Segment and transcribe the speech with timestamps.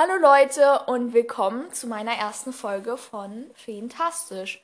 [0.00, 4.62] Hallo Leute und willkommen zu meiner ersten Folge von Fantastisch.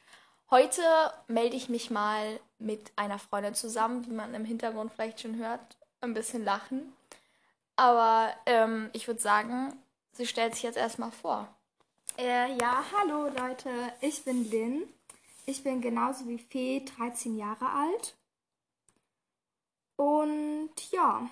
[0.48, 0.80] Heute
[1.26, 5.76] melde ich mich mal mit einer Freundin zusammen, wie man im Hintergrund vielleicht schon hört,
[6.02, 6.92] ein bisschen lachen.
[7.74, 9.76] Aber ähm, ich würde sagen,
[10.12, 11.48] sie stellt sich jetzt erstmal vor.
[12.16, 13.70] Äh, ja, hallo Leute,
[14.00, 14.84] ich bin Lynn.
[15.46, 18.14] Ich bin genauso wie Fee 13 Jahre alt.
[19.96, 21.28] Und ja,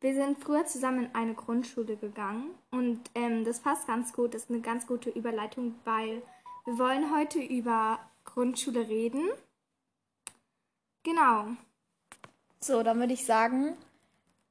[0.00, 4.44] wir sind früher zusammen in eine Grundschule gegangen und ähm, das passt ganz gut, das
[4.44, 6.22] ist eine ganz gute Überleitung, weil
[6.64, 9.28] wir wollen heute über Grundschule reden.
[11.02, 11.48] Genau.
[12.60, 13.76] So, dann würde ich sagen,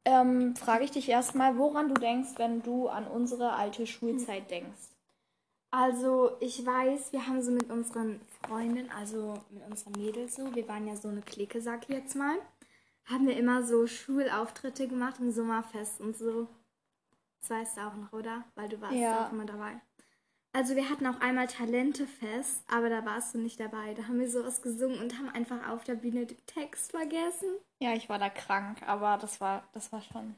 [0.05, 4.89] ähm, frage ich dich erstmal, woran du denkst, wenn du an unsere alte Schulzeit denkst.
[5.71, 10.67] Also ich weiß, wir haben so mit unseren Freundinnen, also mit unseren Mädels so, wir
[10.67, 12.37] waren ja so eine Clique, sag ich jetzt mal,
[13.09, 16.47] haben wir immer so Schulauftritte gemacht im Sommerfest und so.
[17.41, 18.43] Das weißt du auch noch, oder?
[18.55, 19.27] Weil du warst Ja.
[19.27, 19.79] auch immer dabei.
[20.51, 23.93] Also wir hatten auch einmal Talentefest, aber da warst du nicht dabei.
[23.93, 27.49] Da haben wir sowas gesungen und haben einfach auf der Bühne den Text vergessen.
[27.79, 30.35] Ja, ich war da krank, aber das war, das war schon,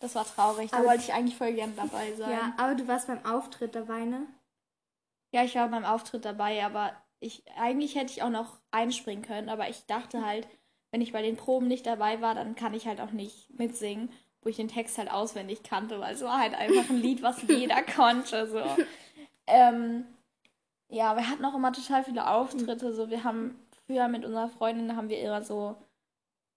[0.00, 0.70] das war traurig.
[0.72, 2.30] Da Aber- wollte ich eigentlich voll gern dabei sein.
[2.30, 4.26] Ja, aber du warst beim Auftritt dabei, ne?
[5.32, 9.48] Ja, ich war beim Auftritt dabei, aber ich eigentlich hätte ich auch noch einspringen können,
[9.48, 10.48] aber ich dachte halt,
[10.90, 14.10] wenn ich bei den Proben nicht dabei war, dann kann ich halt auch nicht mitsingen,
[14.42, 17.42] wo ich den Text halt auswendig kannte, weil es war halt einfach ein Lied, was
[17.48, 18.46] jeder konnte.
[18.48, 18.62] So.
[19.46, 20.04] Ähm,
[20.88, 22.92] ja, wir hatten auch immer total viele Auftritte.
[22.92, 23.54] So, wir haben
[23.86, 25.76] früher mit unserer Freundin haben wir immer so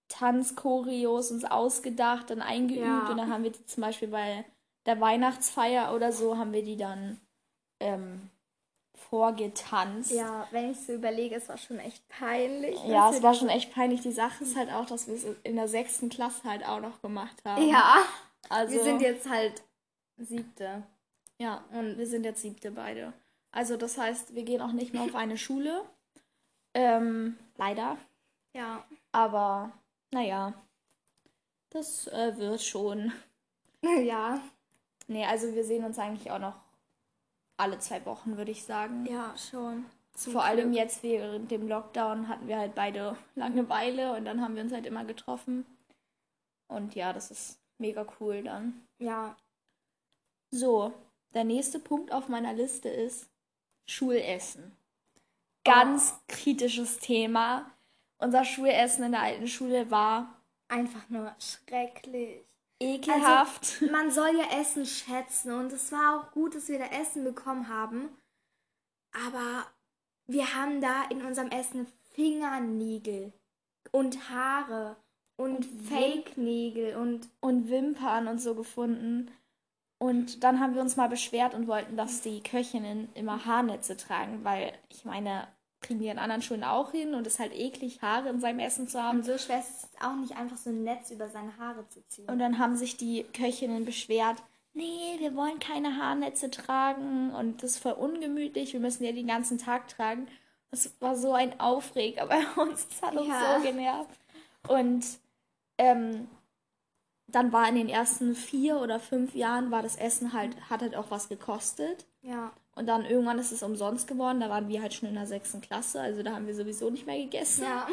[0.08, 3.08] Tanzchoreos uns ausgedacht, dann eingeübt Ja.
[3.10, 4.44] und dann haben wir die zum Beispiel bei
[4.86, 7.18] der Weihnachtsfeier oder so haben wir die dann
[7.80, 8.30] ähm,
[9.10, 10.10] vorgetanzt.
[10.10, 12.82] Ja, wenn ich so überlege, es war schon echt peinlich.
[12.84, 14.00] Ja, es war schon echt peinlich.
[14.00, 17.00] Die Sache ist halt auch, dass wir es in der sechsten Klasse halt auch noch
[17.02, 17.68] gemacht haben.
[17.68, 17.98] Ja,
[18.48, 19.62] also wir sind jetzt halt
[20.16, 20.82] siebte.
[21.38, 23.12] ja und wir sind jetzt siebte beide.
[23.52, 25.82] Also das heißt, wir gehen auch nicht mehr auf eine Schule.
[26.74, 27.96] Ähm, leider.
[28.52, 28.84] Ja.
[29.12, 29.70] Aber
[30.10, 30.54] naja,
[31.70, 33.12] das äh, wird schon.
[34.02, 34.40] Ja.
[35.08, 36.54] Nee, also wir sehen uns eigentlich auch noch
[37.56, 39.06] alle zwei Wochen, würde ich sagen.
[39.06, 39.86] Ja, schon.
[40.14, 40.76] Zum Vor allem Glück.
[40.76, 44.86] jetzt während dem Lockdown hatten wir halt beide Langeweile und dann haben wir uns halt
[44.86, 45.66] immer getroffen.
[46.68, 48.86] Und ja, das ist mega cool dann.
[48.98, 49.36] Ja.
[50.50, 50.92] So,
[51.34, 53.28] der nächste Punkt auf meiner Liste ist
[53.86, 54.76] Schulessen.
[55.64, 57.70] Ganz kritisches Thema.
[58.18, 60.34] Unser Schulessen in der alten Schule war
[60.68, 62.44] Einfach nur schrecklich.
[62.84, 63.82] Ekelhaft.
[63.90, 67.68] Man soll ja Essen schätzen und es war auch gut, dass wir da Essen bekommen
[67.68, 68.08] haben.
[69.12, 69.66] Aber
[70.26, 73.32] wir haben da in unserem Essen Fingernägel
[73.92, 74.96] und Haare
[75.36, 79.30] und, Und Fake-Nägel und und Wimpern und so gefunden.
[79.98, 84.44] Und dann haben wir uns mal beschwert und wollten, dass die Köchinnen immer Haarnetze tragen,
[84.44, 85.48] weil ich meine,
[85.84, 88.58] kriegen die in anderen Schulen auch hin und es ist halt eklig, Haare in seinem
[88.58, 89.18] Essen zu haben.
[89.18, 92.04] Und so schwer ist es auch nicht einfach so ein Netz über seine Haare zu
[92.08, 92.28] ziehen.
[92.28, 97.72] Und dann haben sich die Köchinnen beschwert, nee, wir wollen keine Haarnetze tragen und das
[97.72, 100.26] ist voll ungemütlich, wir müssen ja den ganzen Tag tragen.
[100.70, 103.56] Das war so ein Aufreger bei uns, das hat uns Ja.
[103.60, 104.18] so genervt.
[104.66, 105.04] Und
[105.78, 106.26] ähm,
[107.28, 110.94] dann war in den ersten vier oder fünf Jahren war das Essen halt, hat halt
[110.96, 112.06] auch was gekostet.
[112.22, 112.52] ja.
[112.74, 115.60] Und dann irgendwann ist es umsonst geworden, da waren wir halt schon in der sechsten
[115.60, 117.64] Klasse, also da haben wir sowieso nicht mehr gegessen.
[117.64, 117.86] Ja.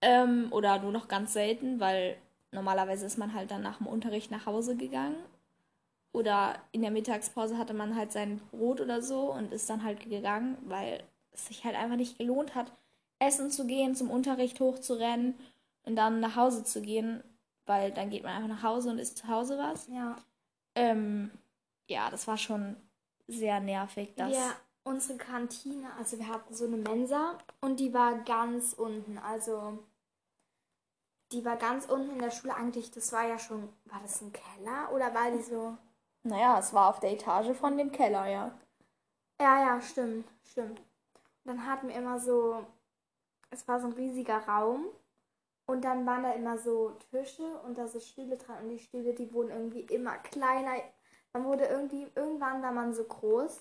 [0.00, 2.16] Ähm, oder nur noch ganz selten, weil
[2.50, 5.16] normalerweise ist man halt dann nach dem Unterricht nach Hause gegangen.
[6.12, 10.00] Oder in der Mittagspause hatte man halt sein Brot oder so und ist dann halt
[10.08, 12.72] gegangen, weil es sich halt einfach nicht gelohnt hat,
[13.18, 15.34] essen zu gehen, zum Unterricht hochzurennen
[15.84, 17.22] und dann nach Hause zu gehen,
[17.64, 19.88] weil dann geht man einfach nach Hause und isst zu Hause was.
[19.88, 20.16] Ja.
[20.74, 21.30] Ähm,
[21.88, 22.76] ja, das war schon
[23.38, 24.54] sehr nervig, dass Ja,
[24.84, 29.18] unsere Kantine, also wir hatten so eine Mensa und die war ganz unten.
[29.18, 29.78] Also
[31.32, 32.90] die war ganz unten in der Schule eigentlich.
[32.92, 35.76] Das war ja schon, war das ein Keller oder war die so?
[36.24, 38.58] naja, es war auf der Etage von dem Keller, ja.
[39.40, 40.78] Ja, ja, stimmt, stimmt.
[40.80, 40.86] Und
[41.44, 42.64] dann hatten wir immer so,
[43.50, 44.86] es war so ein riesiger Raum
[45.66, 49.14] und dann waren da immer so Tische und da so Stühle dran und die Stühle,
[49.14, 50.72] die wurden irgendwie immer kleiner.
[51.32, 53.60] Man wurde irgendwie, irgendwann war man so groß,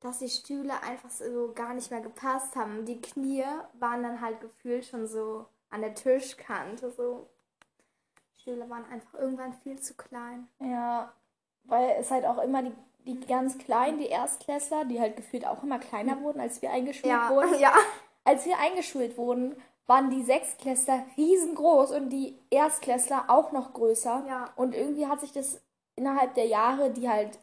[0.00, 2.84] dass die Stühle einfach so gar nicht mehr gepasst haben.
[2.84, 3.44] Die Knie
[3.78, 7.28] waren dann halt gefühlt schon so an der Tischkante, so.
[8.38, 10.48] Stühle waren einfach irgendwann viel zu klein.
[10.60, 11.12] Ja,
[11.64, 12.72] weil es halt auch immer die,
[13.06, 17.12] die ganz kleinen, die Erstklässler, die halt gefühlt auch immer kleiner wurden, als wir eingeschult
[17.28, 17.54] wurden.
[17.60, 17.74] ja.
[18.24, 19.56] Als wir eingeschult wurden,
[19.86, 24.24] waren die Sechstklässler riesengroß und die Erstklässler auch noch größer.
[24.26, 24.50] Ja.
[24.56, 25.60] Und irgendwie hat sich das
[26.00, 27.38] innerhalb der Jahre, die halt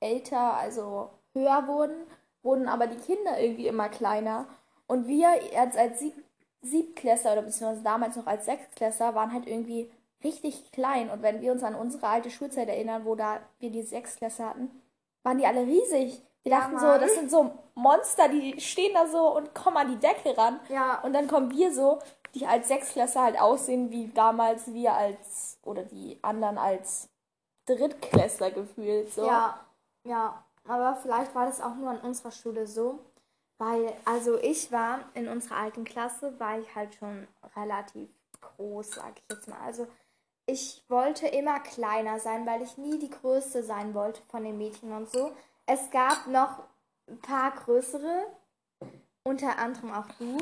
[0.00, 1.96] älter, also höher wurden,
[2.42, 4.46] wurden aber die Kinder irgendwie immer kleiner.
[4.86, 6.14] Und wir als, als Sieb
[6.60, 9.92] Siebklässler oder beziehungsweise damals noch als Sechsklässler waren halt irgendwie
[10.24, 11.08] richtig klein.
[11.08, 14.70] Und wenn wir uns an unsere alte Schulzeit erinnern, wo da wir die Sechsklässler hatten,
[15.22, 16.20] waren die alle riesig.
[16.42, 17.00] Wir Ja, dachten so, Mann.
[17.00, 20.58] das sind so Monster, die stehen da so und kommen an die Decke ran.
[20.68, 21.00] Ja.
[21.02, 22.00] Und dann kommen wir so,
[22.34, 27.08] die als Sechsklässler halt aussehen, wie damals wir als, oder die anderen als
[27.76, 29.12] Drittklässler gefühlt.
[29.12, 29.26] So.
[29.26, 29.60] Ja,
[30.04, 30.44] ja.
[30.66, 32.98] Aber vielleicht war das auch nur an unserer Schule so.
[33.58, 37.26] Weil, also ich war in unserer alten Klasse, war ich halt schon
[37.56, 38.08] relativ
[38.40, 39.58] groß, sag ich jetzt mal.
[39.64, 39.88] Also
[40.46, 44.92] ich wollte immer kleiner sein, weil ich nie die Größte sein wollte von den Mädchen
[44.92, 45.32] und so.
[45.66, 46.62] Es gab noch
[47.08, 48.26] ein paar größere,
[49.24, 50.38] unter anderem auch du.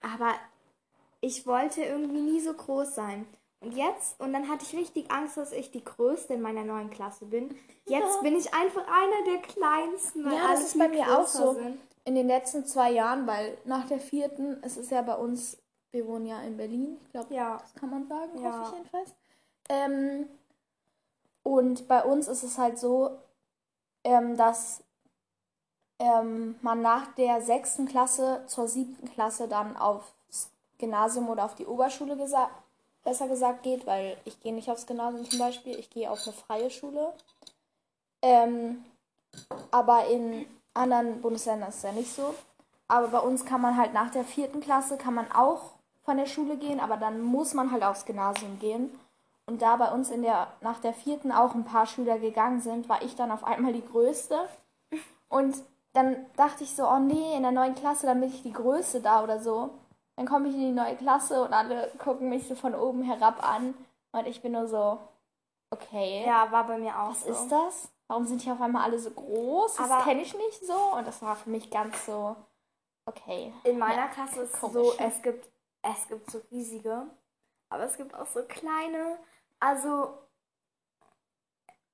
[0.00, 0.34] Aber
[1.20, 3.26] ich wollte irgendwie nie so groß sein.
[3.64, 6.90] Und jetzt, und dann hatte ich richtig Angst, dass ich die Größte in meiner neuen
[6.90, 7.48] Klasse bin.
[7.86, 8.20] Jetzt Ja.
[8.22, 11.54] bin ich einfach einer der Kleinsten, Ja, das ist bei mir auch so.
[11.54, 11.78] Sind.
[12.04, 15.56] In den letzten zwei Jahren, weil nach der vierten, es ist ja bei uns,
[15.92, 17.56] wir wohnen ja in Berlin, ich glaube, Ja.
[17.56, 18.50] das kann man sagen, Ja.
[18.58, 19.14] hoffe ich jedenfalls.
[19.70, 20.28] Ähm,
[21.42, 23.16] und bei uns ist es halt so,
[24.04, 24.82] ähm, dass
[26.00, 31.66] ähm, man nach der sechsten Klasse zur siebten Klasse dann aufs Gymnasium oder auf die
[31.66, 32.50] Oberschule gesa
[33.04, 36.32] besser gesagt geht, weil ich gehe nicht aufs Gymnasium zum Beispiel, ich gehe auf eine
[36.32, 37.12] freie Schule.
[38.22, 38.84] Ähm,
[39.70, 42.34] aber in anderen Bundesländern ist es ja nicht so.
[42.88, 45.72] Aber bei uns kann man halt nach der vierten Klasse kann man auch
[46.04, 48.90] von der Schule gehen, aber dann muss man halt aufs Gymnasium gehen.
[49.46, 52.88] Und da bei uns in der, nach der vierten auch ein paar Schüler gegangen sind,
[52.88, 54.48] war ich dann auf einmal die Größte.
[55.28, 55.56] Und
[55.92, 59.00] dann dachte ich so, oh nee, in der neuen Klasse, dann bin ich die Größte
[59.00, 59.70] da oder so.
[60.16, 63.42] Dann komme ich in die neue Klasse und alle gucken mich so von oben herab
[63.46, 63.74] an.
[64.12, 64.98] Und ich bin nur so,
[65.70, 67.30] okay, Ja, war bei mir auch was so.
[67.30, 67.88] ist das?
[68.06, 69.74] Warum sind hier auf einmal alle so groß?
[69.76, 70.74] Das Aber- kenne ich nicht so.
[70.96, 72.36] Und das war für mich ganz so,
[73.06, 73.52] okay.
[73.64, 75.48] In meiner Ja, Klasse ist es so, es gibt,
[75.82, 77.06] es gibt so riesige,
[77.70, 79.18] aber es gibt auch so kleine.
[79.58, 80.16] Also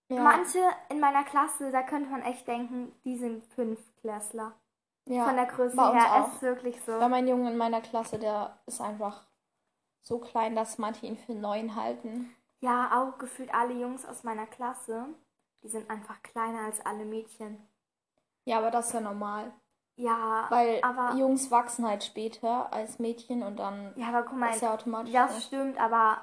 [0.09, 0.59] Ja, manche
[0.89, 4.53] in meiner Klasse, da könnte man echt denken, die sind Fünfklässler.
[5.07, 5.25] Ja.
[5.25, 6.33] Von der Größe bei uns her auch.
[6.33, 6.99] ist wirklich so.
[6.99, 9.27] Bei meinem Jungen in meiner Klasse, der ist einfach
[10.01, 12.35] so klein, dass manche ihn für neun halten.
[12.61, 15.07] Ja, auch gefühlt alle Jungs aus meiner Klasse,
[15.63, 17.67] die sind einfach kleiner als alle Mädchen.
[18.45, 19.53] Ja, aber das ist ja normal.
[19.97, 24.51] Ja, Weil aber Jungs wachsen halt später als Mädchen und dann ja, aber guck mal,
[24.51, 25.13] ist ja automatisch.
[25.13, 25.41] das so.
[25.41, 26.23] stimmt, aber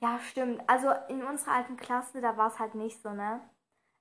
[0.00, 0.62] ja, stimmt.
[0.68, 3.40] Also in unserer alten Klasse, da war es halt nicht so, ne?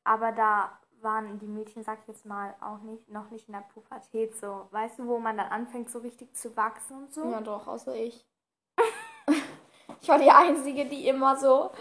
[0.04, 3.62] Aber da waren die Mädchen, sag ich jetzt mal, auch nicht, noch nicht in der
[3.74, 4.68] Pubertät so.
[4.71, 7.30] Weißt du, wo man dann anfängt, so richtig zu wachsen und so?
[7.30, 8.25] Ja, doch, außer ich.
[10.01, 11.71] ich war die Einzige, die immer so,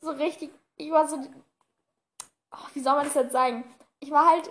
[0.00, 1.16] so richtig, ich war so,
[2.52, 3.64] oh, wie soll man das jetzt sagen?
[4.00, 4.50] Ich war halt,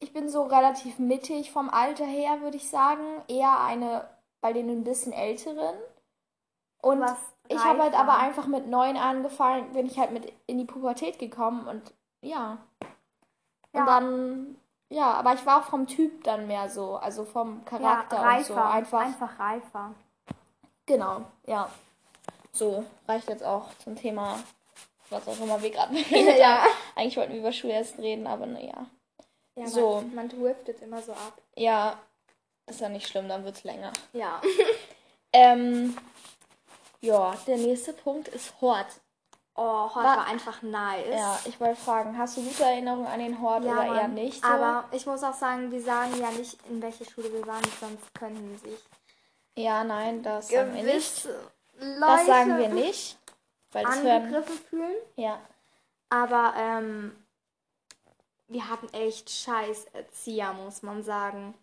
[0.00, 3.22] ich bin so relativ mittig vom Alter her, würde ich sagen.
[3.28, 4.08] Eher eine
[4.40, 5.76] bei den ein bisschen älteren.
[6.80, 7.04] Und
[7.48, 11.18] ich habe halt aber einfach mit neun angefangen, bin ich halt mit in die Pubertät
[11.18, 11.92] gekommen und
[12.22, 12.58] ja.
[13.72, 13.80] Ja.
[13.80, 14.56] Und dann,
[14.88, 18.28] ja, aber ich war auch vom Typ dann mehr so, also vom Charakter ja, und
[18.28, 18.54] reifer.
[18.54, 18.60] so.
[18.60, 19.94] Einfach, einfach reifer.
[20.86, 21.70] genau, ja.
[22.52, 24.38] So, reicht jetzt auch zum Thema,
[25.10, 26.64] was auch immer wir gerade geredet Ja.
[26.96, 28.86] Eigentlich wollten wir über Schulerst reden, aber naja.
[29.54, 29.96] Ja, So.
[29.96, 31.40] Man, man driftet immer so ab.
[31.56, 31.98] Ja,
[32.66, 33.92] ist ja nicht schlimm, dann wird's länger.
[34.12, 34.40] Ja.
[35.32, 35.96] Ähm,
[37.00, 38.86] ja, der nächste Punkt ist Hort.
[39.60, 41.06] Oh, heute Wa- war einfach nice.
[41.10, 44.14] Ja, ich wollte fragen, hast du gute Erinnerungen an den Hort Ja, oder eher Mann.
[44.14, 44.42] nicht?
[44.42, 44.48] So?
[44.48, 48.14] Aber ich muss auch sagen, wir sagen ja nicht, in welche Schule wir waren, sonst
[48.14, 48.78] könnten sich
[49.56, 51.24] ja, nein, das sagen wir nicht.
[51.80, 53.18] Leute Das sagen wir nicht.
[53.72, 54.22] Weil das hören.
[54.22, 54.96] angegriffen fühlen.
[55.16, 55.40] Ja.
[56.10, 57.16] Aber ähm,
[58.46, 61.54] wir hatten echt scheiß Erzieher, muss man sagen.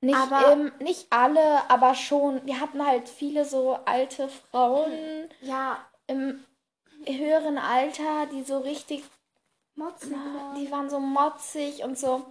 [0.00, 2.46] Nicht, Aber- ähm, nicht alle, aber schon.
[2.46, 4.92] Wir hatten halt viele so alte Frauen
[5.40, 6.44] Ja, im
[7.06, 9.04] höheren Alter, die so richtig,
[9.74, 10.12] motzig.
[10.12, 10.54] waren.
[10.56, 12.24] die waren so motzig und so.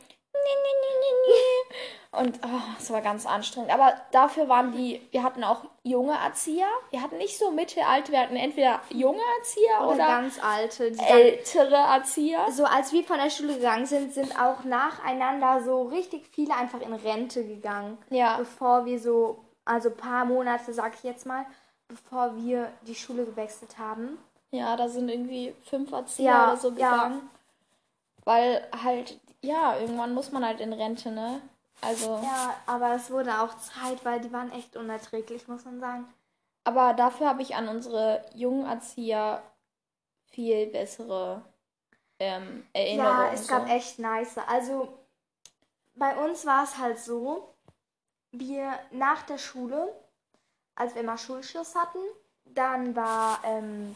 [2.14, 3.74] Und oh, es war ganz anstrengend.
[3.74, 6.68] Aber dafür waren die, wir hatten auch junge Erzieher.
[6.90, 10.88] Wir hatten nicht so mittelalte, wir hatten entweder junge Erzieher Oder oder, ganz alte.
[10.88, 12.52] Ältere Erzieher.
[12.52, 16.82] so als wir von der Schule gegangen sind, sind auch nacheinander so richtig viele einfach
[16.82, 17.98] in Rente gegangen.
[18.10, 18.38] Ja.
[18.38, 21.46] Bevor wir so, also ein paar Monate, sag ich jetzt mal,
[21.88, 24.18] bevor wir die Schule gewechselt haben.
[24.52, 26.92] Ja, da sind irgendwie fünf Erzieher Ja, oder so ja.
[26.94, 27.30] gegangen.
[28.24, 31.42] Weil halt, ja, irgendwann muss man halt in Rente, ne?
[31.82, 36.08] Also, Ja, aber es wurde auch Zeit, weil die waren echt unerträglich, muss man sagen.
[36.64, 39.42] aber dafür habe ich an unsere jungen Erzieher
[40.32, 41.42] viel bessere
[42.20, 43.18] ähm, Erinnerungen.
[43.28, 43.74] Ja, es gab so.
[43.74, 44.38] echt nice.
[44.48, 44.88] Also
[45.96, 47.56] bei uns war es halt so,
[48.32, 49.92] wir nach der Schule,
[50.76, 51.98] als wir mal Schulschluss hatten,
[52.46, 53.96] dann war, ähm,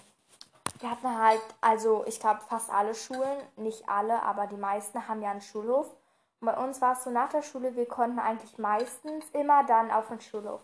[0.86, 5.24] wir hatten halt, also ich glaube fast alle Schulen, nicht alle, aber die meisten haben
[5.24, 5.90] ja einen Schulhof.
[6.40, 9.90] Und bei uns war es so nach der Schule, wir konnten eigentlich meistens immer dann
[9.90, 10.62] auf den Schulhof.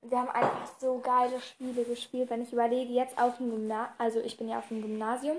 [0.00, 2.30] Und wir haben einfach so geile Spiele gespielt.
[2.30, 5.38] Wenn ich überlege, jetzt auf dem Gymnasium, also ich bin ja auf dem Gymnasium,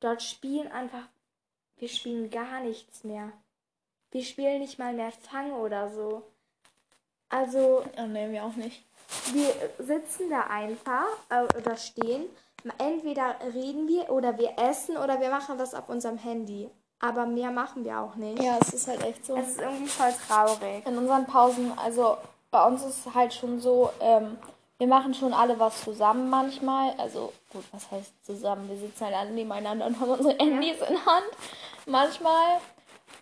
[0.00, 1.06] dort spielen einfach,
[1.76, 3.30] wir spielen gar nichts mehr.
[4.10, 6.24] Wir spielen nicht mal mehr Fang oder so.
[7.28, 8.84] Also Ja, nee, wir auch nicht.
[9.32, 12.28] wir sitzen da einfach äh, oder stehen.
[12.78, 16.70] Entweder reden wir oder wir essen oder wir machen das auf unserem Handy.
[17.00, 18.42] Aber mehr machen wir auch nicht.
[18.42, 19.36] Ja, es ist halt echt so.
[19.36, 20.86] Es ist irgendwie voll traurig.
[20.86, 22.16] In unseren Pausen, also
[22.50, 24.38] bei uns ist es halt schon so, ähm,
[24.78, 26.94] wir machen schon alle was zusammen manchmal.
[26.98, 28.68] Also gut, was heißt zusammen?
[28.68, 31.26] Wir sitzen halt alle nebeneinander und haben unsere Handys in Hand.
[31.86, 32.58] Manchmal.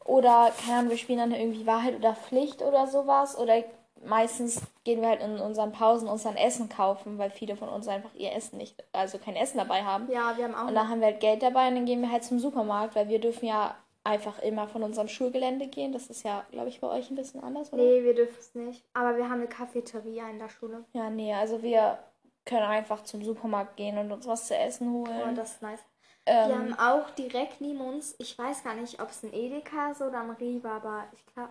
[0.05, 3.39] Oder, keine Ahnung, wir spielen dann irgendwie Wahrheit oder Pflicht oder sowas.
[3.39, 3.65] Oder
[4.07, 7.89] meistens gehen wir halt in unseren Pausen uns dann Essen kaufen, weil viele von uns
[7.89, 10.11] einfach ihr Essen nicht, also kein Essen dabei haben.
[10.11, 10.69] Ja, wir haben auch.
[10.69, 13.09] Und dann haben wir halt Geld dabei und dann gehen wir halt zum Supermarkt, weil
[13.09, 15.93] wir dürfen ja einfach immer von unserem Schulgelände gehen.
[15.93, 17.83] Das ist ja, glaube ich, bei euch ein bisschen anders, oder?
[17.83, 18.85] nee, wir dürfen es nicht.
[18.93, 20.85] Aber wir haben eine Cafeteria in der Schule.
[20.93, 21.99] Ja, nee, also wir
[22.45, 25.35] können einfach zum Supermarkt gehen und uns was zu essen Oh, holen.
[25.35, 25.81] das ist nice.
[26.27, 29.93] ähm, Wir haben auch direkt neben uns, ich weiß gar nicht, ob es ein Edeka
[29.93, 31.49] ist oder ein Rewe, aber ich glaube,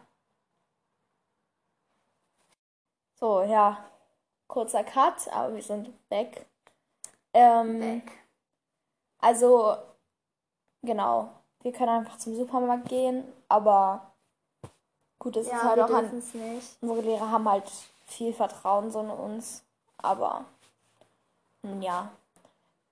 [3.24, 3.77] so, ja,
[4.50, 6.46] kurzer Cut, aber wir sind weg.
[7.34, 8.12] Ähm, weg.
[9.20, 9.77] Also,
[10.82, 11.30] genau,
[11.62, 14.12] wir können einfach zum Supermarkt gehen, aber
[15.20, 16.77] gut, es ist Ja, halt wir auch an, nicht.
[16.82, 17.72] unsere Lehrer haben halt
[18.08, 19.63] viel Vertrauen so in uns,
[20.00, 20.44] aber
[21.62, 22.12] nun ja.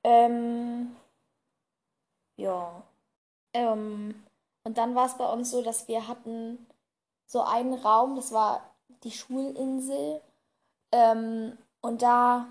[0.06, 0.96] Ähm,
[2.38, 2.82] ja.
[3.54, 4.24] Ähm,
[4.64, 6.66] und dann war es bei uns so, dass wir hatten
[7.26, 8.71] so einen Raum, das war
[9.04, 10.22] die Schulinsel.
[10.92, 12.48] Ähm, und da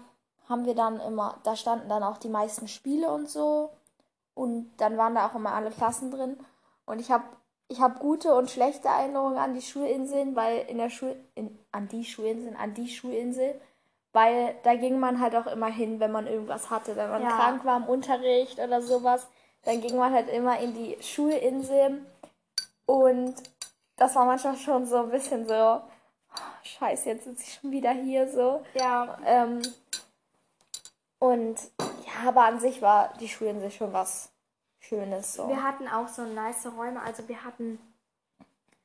[0.49, 3.71] haben wir dann immer, da standen dann auch die meisten Spiele und so.
[4.35, 6.39] Und dann waren da auch immer alle Klassen drin.
[6.87, 7.25] Und ich habe
[7.69, 11.87] ich hab gute und schlechte Erinnerungen an die Schulinseln, weil in der Schul in, an
[11.87, 13.61] die Schulinseln, an die Schulinsel,
[14.13, 17.29] weil da ging man halt auch immer hin, wenn man irgendwas hatte, wenn man Ja.
[17.29, 19.29] krank war im Unterricht oder sowas,
[19.63, 22.05] dann ging man halt immer in die Schulinsel
[22.87, 23.35] und
[23.97, 25.81] das war manchmal schon so ein bisschen so,
[26.63, 28.63] scheiße, jetzt sitze ich schon wieder hier so.
[28.75, 29.63] Ja, Ähm,
[31.19, 34.31] und ja, aber an sich war die Schulinsel schon was
[34.79, 35.47] Schönes so.
[35.49, 37.03] wir hatten auch so nice Räume.
[37.03, 37.79] Also wir hatten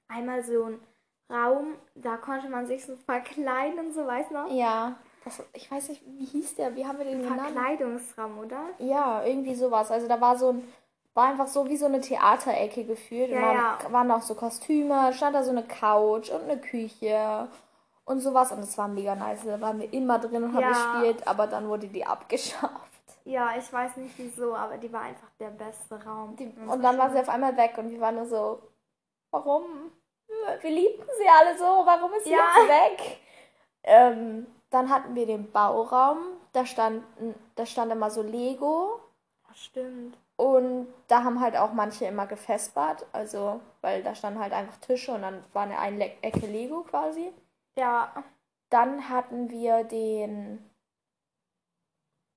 [0.09, 0.79] einmal so einen
[1.29, 4.51] Raum, da konnte man sich so verkleiden und so, weißt du noch?
[4.51, 6.75] Ja, das, ich weiß nicht, wie hieß der?
[6.75, 7.41] Wie haben wir den genannt?
[7.41, 8.61] Verkleidungsraum, oder?
[8.77, 9.89] Ja, irgendwie sowas.
[9.89, 10.67] Also da war so ein,
[11.15, 13.31] war einfach so wie so eine Theaterecke gefühlt.
[13.31, 13.91] Ja, und dann ja.
[13.91, 17.47] waren auch so Kostüme, stand da so eine Couch und eine Küche
[18.05, 18.51] und sowas.
[18.51, 19.43] Und das war mega nice.
[19.45, 20.69] Da waren wir immer drin und haben Ja.
[21.01, 22.71] gespielt, aber dann wurde die abgeschafft.
[23.25, 26.35] Ja, ich weiß nicht wieso, aber die war einfach der beste Raum.
[26.35, 28.61] Die, und dann war sie auf einmal weg und wir waren nur so,
[29.31, 29.63] warum?
[30.61, 32.37] Wir liebten sie alle so, warum ist sie Ja.
[32.57, 33.19] jetzt weg?
[33.83, 36.17] Ähm, dann hatten wir den Bauraum,
[36.53, 37.03] da stand,
[37.55, 38.99] da stand immer so Lego
[39.47, 39.55] Schule.
[39.55, 40.17] Stimmt.
[40.37, 45.13] und da haben halt auch manche immer gefespert, also weil da standen halt einfach Tische
[45.13, 47.31] und dann war eine, Ecke Lego quasi.
[47.77, 48.23] Ja,
[48.69, 50.59] Dann hatten wir den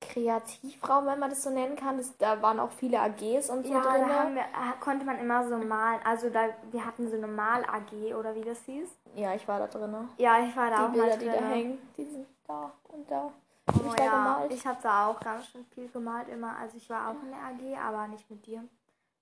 [0.01, 1.97] Kreativraum, wenn man das so nennen kann.
[1.99, 4.09] Das, da waren auch viele AGs und so ja, drin.
[4.09, 6.01] da wir, äh, konnte man immer so malen.
[6.05, 8.89] Also da, wir hatten so eine Mal-AG oder wie das hieß.
[9.15, 10.09] Ja, ich war da drin.
[10.19, 11.35] Ja, ich war da Die auch Bilder, mal die drin.
[11.41, 13.33] da hängen, die sind da und da.
[13.69, 14.53] Oh, ich da ja, gemalt.
[14.53, 16.57] ich habe da auch ganz schön viel gemalt immer.
[16.57, 18.65] Also ich war auch in der AG, aber nicht mit dir.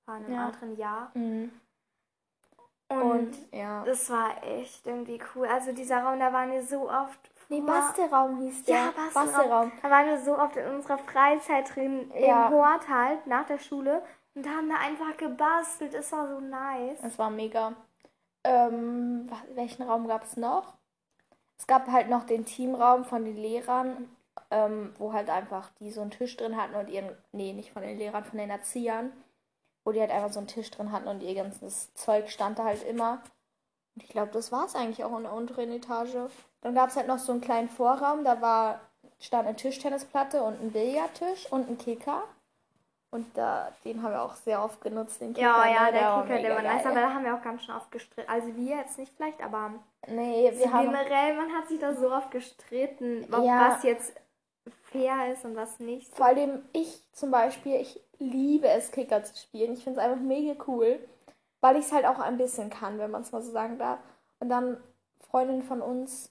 [0.05, 0.47] War in einem Ja.
[0.47, 1.11] anderen Jahr.
[1.15, 1.51] Mhm.
[2.89, 3.85] Und, Und, ja.
[3.85, 5.47] das war echt irgendwie cool.
[5.49, 7.19] Also dieser Raum, da waren wir so oft.
[7.49, 8.77] Nee, vor- Bastelraum hieß der.
[8.77, 9.33] Ja, Bastelraum.
[9.33, 9.73] Bastelraum.
[9.83, 12.47] Da waren wir so oft in unserer Freizeit drin, Ja.
[12.49, 14.03] im Hort halt, nach der Schule.
[14.35, 15.95] Und haben da einfach gebastelt.
[15.95, 17.01] Es war so nice.
[17.03, 17.73] Das war mega.
[18.45, 20.75] Ähm, welchen Raum gab es noch?
[21.59, 24.15] Es gab halt noch den Teamraum von den Lehrern,
[24.51, 27.83] ähm, wo halt einfach die so einen Tisch drin hatten und ihren, nee, nicht von
[27.83, 29.11] den Lehrern, von den Erziehern,
[29.87, 32.65] wo die halt einfach so einen Tisch drin hatten und ihr ganzes Zeug stand da
[32.65, 33.23] halt immer.
[33.95, 36.17] Und ich glaube, das war es eigentlich auch in der unteren Etage.
[36.61, 38.81] Dann gab es halt noch so einen kleinen Vorraum, da war,
[39.21, 42.25] stand eine Tischtennisplatte und ein Billardtisch und ein Kicker.
[43.11, 45.47] Und da, den haben wir auch sehr oft genutzt, den Kicker.
[45.47, 46.85] Ja, ja, der war Kicker, der war nice.
[46.85, 48.29] Aber da haben wir auch ganz schön oft gestritten.
[48.29, 49.73] Also wir jetzt nicht vielleicht, aber
[50.09, 50.87] Nee, wir haben.
[50.91, 53.71] generell, man hat sich da so oft gestritten, ob Ja.
[53.71, 54.13] was jetzt
[54.91, 56.13] fair ist und was nicht.
[56.15, 59.75] Vor allem ich zum Beispiel, ich liebe es, Kicker zu spielen.
[59.75, 60.99] Ich finde es einfach mega cool,
[61.61, 63.99] weil ich es halt auch ein bisschen kann, wenn man es mal so sagen darf.
[64.41, 64.77] Und dann
[65.31, 66.31] Freundinnen von uns,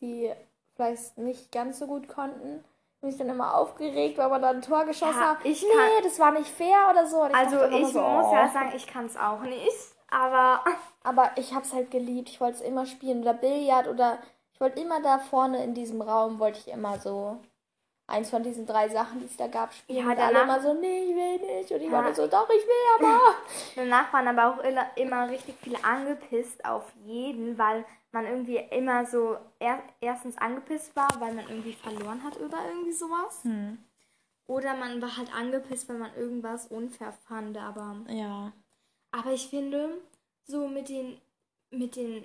[0.00, 0.32] die
[0.74, 2.64] vielleicht nicht ganz so gut konnten,
[3.00, 5.44] mich dann immer aufgeregt, weil man da ein Tor geschossen Ja, hat.
[5.44, 7.26] ich nee, kann- das war nicht fair oder so.
[7.26, 8.32] Ich Also ich so, muss oh.
[8.34, 9.70] ja sagen, ich kann es auch nicht.
[10.08, 10.64] Aber
[11.04, 12.28] Aber ich habe es halt geliebt.
[12.28, 13.22] Ich wollte es immer spielen.
[13.22, 14.18] Oder Billard oder
[14.54, 17.38] ich wollte immer da vorne in diesem Raum, wollte ich immer so
[18.12, 19.98] eins von diesen drei Sachen, die es da gab, spielen.
[19.98, 21.70] Ja, und alle danach- immer so, nee, ich will nicht.
[21.72, 22.04] Und ich Ja.
[22.04, 23.20] war so, doch, ich will aber.
[23.76, 29.06] danach waren aber auch immer, immer richtig viele angepisst auf jeden, weil man irgendwie immer
[29.06, 33.42] so er, erstens angepisst war, weil man irgendwie verloren hat oder irgendwie sowas.
[33.42, 33.78] Hm.
[34.46, 37.56] Oder man war halt angepisst, weil man irgendwas unfair fand.
[37.56, 38.52] Aber, Ja.
[39.12, 39.96] aber ich finde,
[40.44, 41.18] so mit den,
[41.70, 42.24] mit den,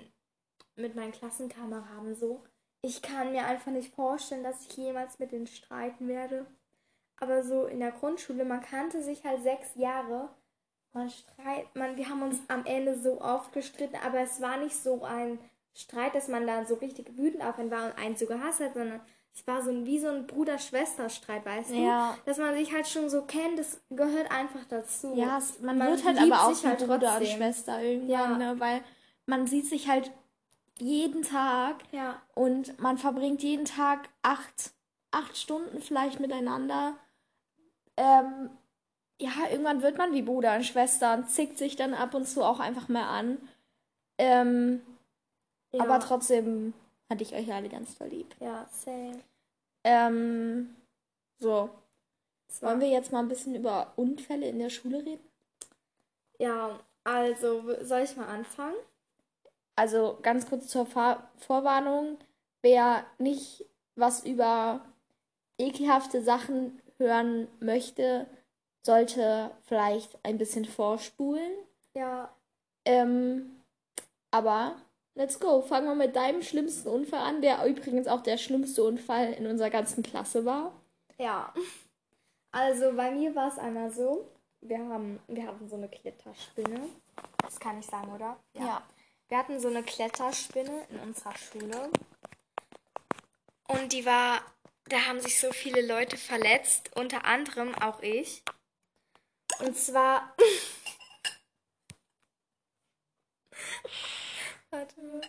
[0.76, 2.42] mit meinen Klassenkameraden so,
[2.82, 6.46] ich kann mir einfach nicht vorstellen, dass ich jemals mit denen streiten werde.
[7.20, 10.28] Aber so in der Grundschule, man kannte sich halt sechs Jahre.
[10.92, 14.76] Man streit, man, wir haben uns am Ende so oft gestritten, aber es war nicht
[14.76, 15.38] so ein
[15.74, 18.74] Streit, dass man da so richtig wütend auf einen war und einen so gehasst hat,
[18.74, 19.00] sondern
[19.34, 21.74] es war so ein, wie so ein Bruder-Schwester-Streit, weißt du?
[21.74, 22.16] Ja.
[22.24, 25.14] Dass man sich halt schon so kennt, das gehört einfach dazu.
[25.14, 27.36] Ja, es, man, Man wird halt aber auch halt Bruder und trotzdem.
[27.36, 28.28] Schwester irgendwann, Ja.
[28.54, 28.58] ne?
[28.60, 28.80] Weil
[29.26, 30.10] man sieht sich halt
[30.80, 34.72] jeden Tag Ja, und man verbringt jeden Tag acht,
[35.10, 36.96] acht Stunden vielleicht miteinander.
[37.96, 38.50] Ähm,
[39.20, 42.42] ja, irgendwann wird man wie Bruder und Schwester und zickt sich dann ab und zu
[42.44, 43.38] auch einfach mehr an.
[44.18, 44.82] Ähm,
[45.72, 45.80] ja.
[45.82, 46.74] Aber trotzdem
[47.10, 48.34] hatte ich euch alle ganz doll lieb.
[48.40, 49.20] Ja, same.
[49.84, 50.76] Ähm,
[51.38, 51.70] so,
[52.60, 55.24] war- wollen wir jetzt mal ein bisschen über Unfälle in der Schule reden?
[56.38, 58.76] Ja, also soll ich mal anfangen?
[59.78, 62.18] Also ganz kurz zur Vor Vorwarnung.
[62.62, 64.84] Wer nicht was über
[65.56, 68.26] ekelhafte Sachen hören möchte,
[68.82, 71.52] sollte vielleicht ein bisschen vorspulen.
[71.94, 72.28] Ja,
[72.84, 73.62] Ähm,
[74.32, 74.74] aber
[75.14, 75.62] let's go.
[75.62, 79.70] Fangen wir mit deinem schlimmsten Unfall an, der übrigens auch der schlimmste Unfall in unserer
[79.70, 80.72] ganzen Klasse war.
[81.18, 81.54] ja.
[82.50, 84.26] Also bei mir war es einmal so,
[84.60, 86.80] wir haben, wir hatten so eine Kletterspinne.
[87.42, 88.36] Das kann ich sagen, oder?
[89.28, 91.90] Wir hatten so eine Kletterspinne in unserer Schule.
[93.68, 94.40] Und die war,
[94.86, 98.42] da haben sich so viele Leute verletzt, unter anderem auch ich.
[99.58, 100.34] Und zwar.
[104.70, 105.20] Warte mal.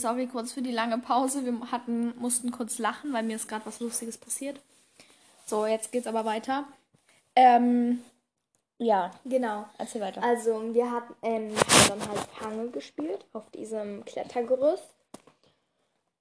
[0.00, 1.44] Sorry kurz für die lange Pause.
[1.44, 4.60] Wir hatten, mussten kurz lachen, weil mir ist gerade was Lustiges passiert.
[5.46, 6.68] So, jetzt geht's aber weiter.
[7.36, 8.02] Ähm,
[8.78, 9.66] ja, Genau.
[9.78, 10.22] erzähl weiter.
[10.22, 14.94] Also, wir hatten ähm, haben dann halt Fange gespielt auf diesem Klettergerüst.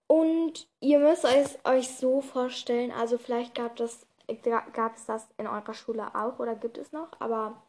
[0.08, 4.06] Und ihr müsst euch, euch so vorstellen, also vielleicht gab das
[4.74, 7.62] gab es das in eurer Schule auch oder gibt es noch, aber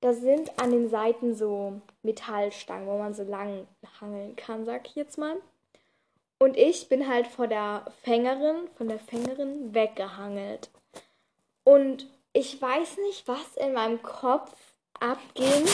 [0.00, 3.66] da sind an den Seiten so Metallstangen, wo man so lang
[4.00, 5.36] hangeln kann, sag ich jetzt mal.
[6.38, 10.68] Und ich bin halt vor der Fängerin, von der Fängerin weggehangelt.
[11.64, 14.52] Und ich weiß nicht, was in meinem Kopf
[15.00, 15.66] abging,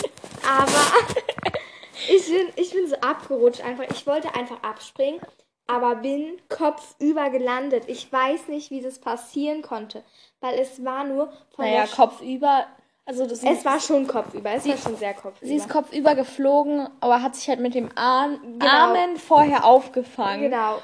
[0.48, 0.70] aber
[2.08, 3.84] ich bin, ich bin so abgerutscht einfach.
[3.90, 5.20] Ich wollte einfach abspringen,
[5.66, 7.84] aber bin kopfüber gelandet.
[7.88, 10.04] Ich weiß nicht, wie das passieren konnte,
[10.40, 11.88] weil es war nur von naja, der...
[11.88, 12.66] kopfüber.
[13.06, 15.46] Also das es war schon kopfüber, es war schon sehr kopfüber.
[15.46, 18.66] Sie ist kopfüber geflogen, aber hat sich halt mit dem Arm, Genau.
[18.66, 20.42] Armen vorher aufgefangen.
[20.42, 20.78] Genau.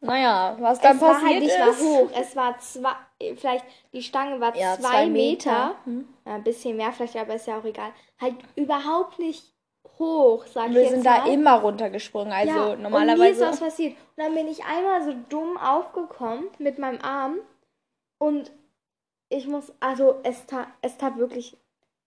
[0.00, 1.58] Naja, was dann es war passiert halt nicht ist.
[1.58, 2.10] mal hoch.
[2.18, 2.92] Es war zwei,
[3.36, 5.50] vielleicht die Stange war Ja, zwei, zwei Meter.
[5.50, 5.74] Meter.
[5.84, 6.08] Hm.
[6.26, 7.90] Ja, ein bisschen mehr vielleicht, aber ist ja auch egal.
[8.20, 9.44] Halt überhaupt nicht
[9.98, 11.20] hoch, sag ich Wir sind mal.
[11.24, 12.32] da immer runtergesprungen.
[12.32, 13.46] Also ja, Und mir ist normalerweise.
[13.46, 13.92] was passiert.
[14.16, 17.38] Und dann bin ich einmal so dumm aufgekommen mit meinem Arm.
[18.18, 18.50] Und
[19.28, 21.56] ich muss, also es tat, es tat wirklich,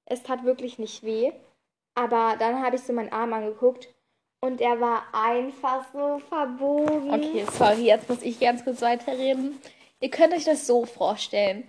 [0.06, 1.32] es tat wirklich nicht weh.
[1.96, 3.90] Aber dann habe ich so meinen Arm angeguckt.
[4.42, 7.14] Und er war einfach so verbogen.
[7.14, 9.60] Okay, sorry, jetzt muss ich ganz kurz weiterreden.
[10.00, 11.68] Ihr könnt euch das so vorstellen.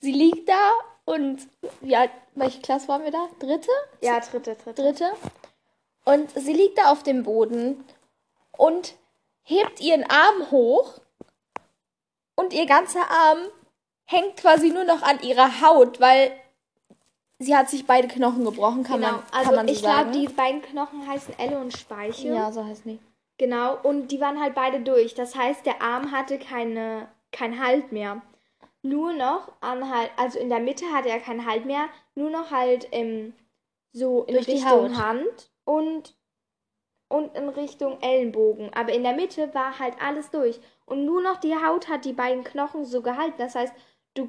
[0.00, 0.70] Sie liegt da
[1.04, 1.40] und
[1.82, 3.28] ja, welche Klasse waren wir da?
[3.38, 3.70] Dritte?
[4.00, 4.82] Ja, dritte, dritte.
[4.82, 5.12] Dritte.
[6.04, 7.84] Und sie liegt da auf dem Boden
[8.56, 8.94] und
[9.42, 10.94] hebt ihren Arm hoch
[12.34, 13.38] und ihr ganzer Arm
[14.04, 16.32] hängt quasi nur noch an ihrer Haut, weil
[17.38, 19.12] sie hat sich beide Knochen gebrochen, kann Genau.
[19.12, 22.34] man, also kann man so ich glaube, die beiden Knochen heißen Elle und Speichel.
[22.34, 22.98] ja, so heißt die.
[23.38, 23.76] Genau.
[23.82, 25.14] Und die waren halt beide durch.
[25.14, 28.22] Das heißt, der Arm hatte keine, kein Halt mehr.
[28.82, 31.88] Nur noch an halt, also in der Mitte hatte er keinen Halt mehr.
[32.14, 33.34] Nur noch halt ähm,
[33.92, 35.04] so in Durch Richtung Haut.
[35.04, 36.14] Hand und
[37.08, 38.72] und in Richtung Ellenbogen.
[38.74, 40.58] Aber in der Mitte war halt alles durch.
[40.86, 43.36] Und nur noch die Haut hat die beiden Knochen so gehalten.
[43.38, 43.72] Das heißt,
[44.14, 44.28] du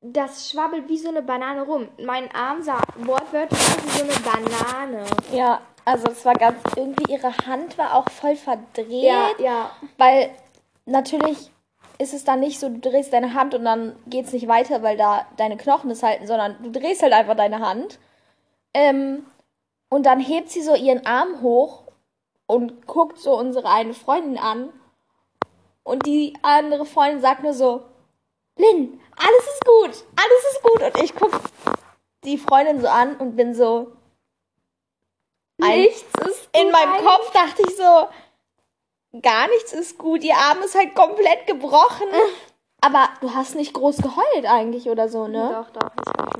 [0.00, 1.88] das schwabbelt wie so eine Banane rum.
[2.04, 5.04] Mein Arm sah wortwörtlich aus wie so eine Banane.
[5.32, 9.04] Ja, also es war ganz irgendwie ihre Hand war auch voll verdreht.
[9.04, 9.70] Ja, ja.
[9.98, 10.30] Weil
[10.86, 11.51] natürlich
[12.02, 14.82] ist es dann nicht so, du drehst deine Hand und dann geht es nicht weiter,
[14.82, 17.98] weil da deine Knochen es halten, sondern du drehst halt einfach deine Hand.
[18.74, 19.26] Ähm,
[19.88, 21.84] und dann hebt sie so ihren Arm hoch
[22.46, 24.72] und guckt so unsere eine Freundin an.
[25.84, 27.82] Und die andere Freundin sagt nur so,
[28.56, 30.82] Lynn, alles ist gut, alles ist gut.
[30.82, 31.32] Und ich guck
[32.24, 33.92] die Freundin so an und bin so,
[35.58, 36.48] nichts ist.
[36.52, 38.08] In meinem Kopf dachte ich so,
[39.20, 40.24] gar nichts ist gut.
[40.24, 42.08] Ihr Arm ist halt komplett gebrochen.
[42.80, 45.50] Aber du hast nicht groß geheult eigentlich oder so, ne?
[45.54, 45.90] Doch, doch,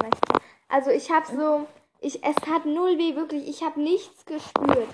[0.05, 0.43] echt.
[0.69, 1.67] Also ich habe so,
[2.01, 3.49] ich, es hat null weh, wirklich.
[3.49, 4.89] Ich habe nichts gespürt.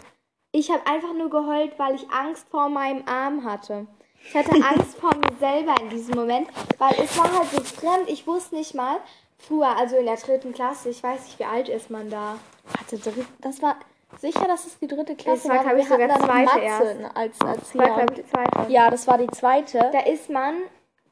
[0.52, 3.86] Ich habe einfach nur geheult, weil ich Angst vor meinem Arm hatte.
[4.22, 8.08] Ich hatte Angst vor mir selber in diesem Moment, weil es war halt so fremd.
[8.08, 8.98] Ich wusste nicht mal,
[9.38, 12.38] früher, also in der dritten Klasse, ich weiß nicht, wie alt ist man da.
[12.76, 13.00] Warte,
[13.40, 13.76] das war
[14.16, 15.62] sicher, dass es die dritte Klasse das war.
[15.64, 17.16] glaube ich, sogar zweite erst.
[17.16, 18.72] Als, das war, ich, die zweite.
[18.72, 19.90] Ja, das war die zweite.
[19.92, 20.62] Da ist man,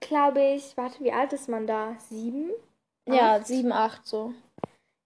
[0.00, 1.94] glaube ich, warte, wie alt ist man da?
[1.98, 2.50] Sieben?
[3.08, 4.32] Ja, sieben, acht so.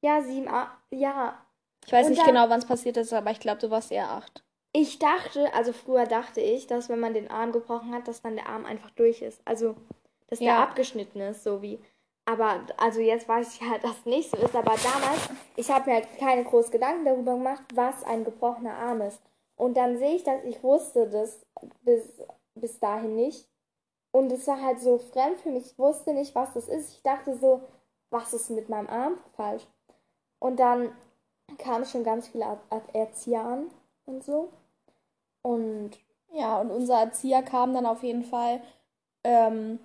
[0.03, 1.38] Ja, sieben, acht, ja.
[1.87, 3.92] Ich weiß Und nicht dann, genau, wann es passiert ist, aber ich glaube, du warst
[3.92, 4.42] eher acht.
[4.72, 8.37] Ich dachte, also früher dachte ich, dass wenn man den Arm gebrochen hat, dass dann
[8.37, 9.40] der Arm einfach durch ist.
[9.44, 9.74] Also,
[10.29, 10.55] dass ja.
[10.55, 11.81] der abgeschnitten ist, so wie.
[12.31, 14.55] Aber, also jetzt weiß ich halt, dass es nicht so ist.
[14.55, 19.01] Aber damals, ich habe mir halt keine großen Gedanken darüber gemacht, was ein gebrochener Arm
[19.01, 19.21] ist.
[19.57, 21.45] Und dann sehe ich das, ich wusste das
[21.83, 22.23] bis,
[22.55, 23.49] bis dahin nicht.
[24.12, 25.73] Und es war halt so fremd für mich.
[25.73, 26.93] Ich wusste nicht, was das ist.
[26.93, 27.62] Ich dachte so,
[28.11, 29.66] was ist mit meinem Arm falsch?
[30.38, 30.93] Und dann
[31.59, 32.59] kamen schon ganz viele
[32.93, 33.71] Erzieher an
[34.07, 34.51] und so.
[35.43, 35.99] Und
[36.33, 38.62] ja, und unser Erzieher kam dann auf jeden Fall.
[39.25, 39.81] Ähm,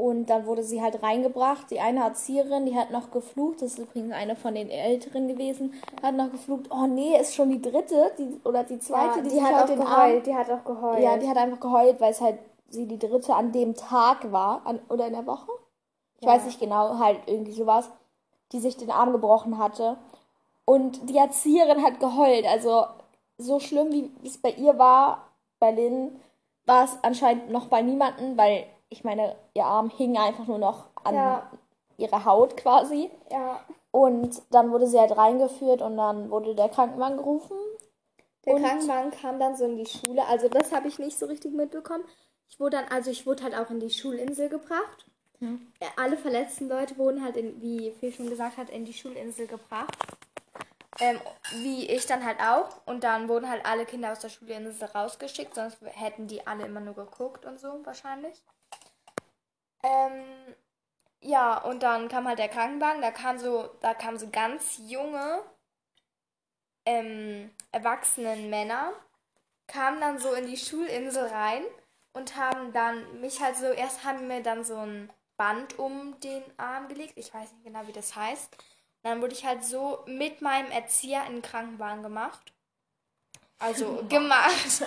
[0.00, 1.70] und dann wurde sie halt reingebracht.
[1.70, 3.60] Die eine Erzieherin, die hat noch geflucht.
[3.60, 5.74] Das ist übrigens eine von den Älteren gewesen.
[6.02, 6.70] Hat noch geflucht.
[6.70, 9.18] Oh nee, ist schon die dritte die, oder die zweite.
[9.18, 9.86] Ja, die, die hat auch geheult.
[9.86, 11.02] Arm, die hat auch geheult.
[11.02, 12.38] Ja, die hat einfach geheult, weil es halt
[12.70, 14.62] sie die dritte an dem Tag war.
[14.64, 15.52] An, oder in der Woche.
[16.18, 16.32] Ich ja.
[16.32, 17.90] weiß nicht genau, halt irgendwie sowas.
[18.52, 19.98] Die sich den Arm gebrochen hatte.
[20.64, 22.46] Und die Erzieherin hat geheult.
[22.46, 22.86] Also
[23.36, 25.26] so schlimm, wie es bei ihr war,
[25.58, 26.18] bei Lynn,
[26.64, 30.86] war es anscheinend noch bei niemanden, weil ich meine, ihr Arm hing einfach nur noch
[31.04, 31.50] an ja.
[31.96, 33.10] ihrer Haut quasi.
[33.30, 33.64] Ja.
[33.92, 37.56] Und dann wurde sie halt reingeführt und dann wurde der Krankenwagen gerufen.
[38.44, 40.26] Der und Krankenwagen kam dann so in die Schule.
[40.26, 42.04] Also das habe ich nicht so richtig mitbekommen.
[42.48, 45.06] Ich wurde dann, also ich wurde halt auch in die Schulinsel gebracht.
[45.38, 45.72] Hm.
[45.96, 49.96] Alle verletzten Leute wurden halt, in, wie Phil schon gesagt hat, in die Schulinsel gebracht.
[50.98, 51.18] Ähm,
[51.62, 52.86] wie ich dann halt auch.
[52.86, 56.80] Und dann wurden halt alle Kinder aus der Schule rausgeschickt, sonst hätten die alle immer
[56.80, 58.42] nur geguckt und so wahrscheinlich.
[59.82, 60.24] Ähm,
[61.22, 65.42] ja, und dann kam halt der Krankenwagen, da kam so, da kamen so ganz junge,
[66.86, 68.92] ähm, erwachsenen Männer,
[69.66, 71.62] kamen dann so in die Schulinsel rein
[72.12, 76.42] und haben dann mich halt so, erst haben mir dann so ein Band um den
[76.58, 78.56] Arm gelegt, ich weiß nicht genau, wie das heißt
[79.02, 82.52] dann wurde ich halt so mit meinem Erzieher in den Krankenwagen gemacht.
[83.58, 84.84] Also gemacht.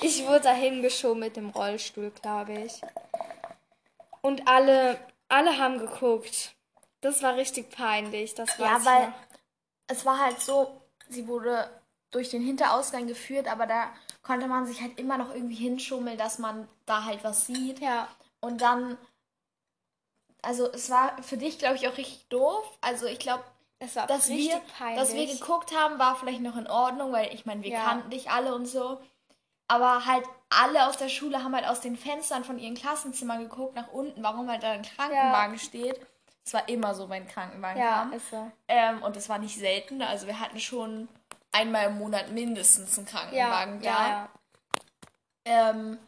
[0.00, 2.80] Ich wurde dahin geschoben mit dem Rollstuhl, glaube ich.
[4.26, 6.54] Und alle, alle haben geguckt.
[7.00, 8.34] Das war richtig peinlich.
[8.34, 9.12] Das ja, weil
[9.86, 11.70] es war halt so, sie wurde
[12.10, 16.38] durch den Hinterausgang geführt, aber da konnte man sich halt immer noch irgendwie hinschummeln, dass
[16.38, 17.80] man da halt was sieht.
[17.80, 18.08] Ja.
[18.40, 18.98] Und dann
[20.46, 22.78] also es war für dich, glaube ich, auch richtig doof.
[22.80, 23.42] Also ich glaube,
[23.78, 24.98] dass wir, peinlich.
[24.98, 27.84] dass wir geguckt haben, war vielleicht noch in Ordnung, weil ich meine, wir ja.
[27.84, 29.00] kannten dich alle und so.
[29.66, 33.74] Aber halt alle aus der Schule haben halt aus den Fenstern von ihren Klassenzimmern geguckt
[33.74, 35.60] nach unten, warum halt da ein Krankenwagen ja.
[35.60, 36.00] steht.
[36.44, 38.12] Es war immer so, wenn ein Krankenwagen ja, kam.
[38.12, 38.50] Ist so.
[38.68, 40.00] Ähm, und das war nicht selten.
[40.02, 41.08] Also wir hatten schon
[41.50, 44.08] einmal im Monat mindestens einen Krankenwagen ja, da.
[44.08, 44.28] Ja,
[45.46, 45.70] ja.
[45.70, 45.98] Ähm,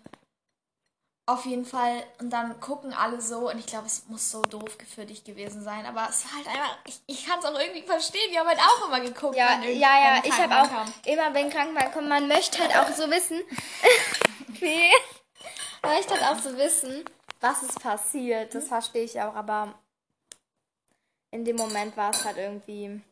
[1.29, 4.79] auf jeden Fall, und dann gucken alle so, und ich glaube, es muss so doof
[4.95, 7.83] für dich gewesen sein, aber es war halt einfach, ich, ich kann es auch irgendwie
[7.83, 9.37] verstehen, wir haben halt auch immer geguckt.
[9.37, 10.91] Ja, ja, ja, ich habe auch kam.
[11.05, 13.43] immer, wenn Krankenwagen kommt, man möchte halt auch so wissen,
[14.49, 14.91] wie,
[15.83, 17.05] man möchte halt auch so wissen,
[17.43, 19.75] was ist passiert, das verstehe ich auch, aber
[21.31, 23.03] in dem Moment war es halt irgendwie,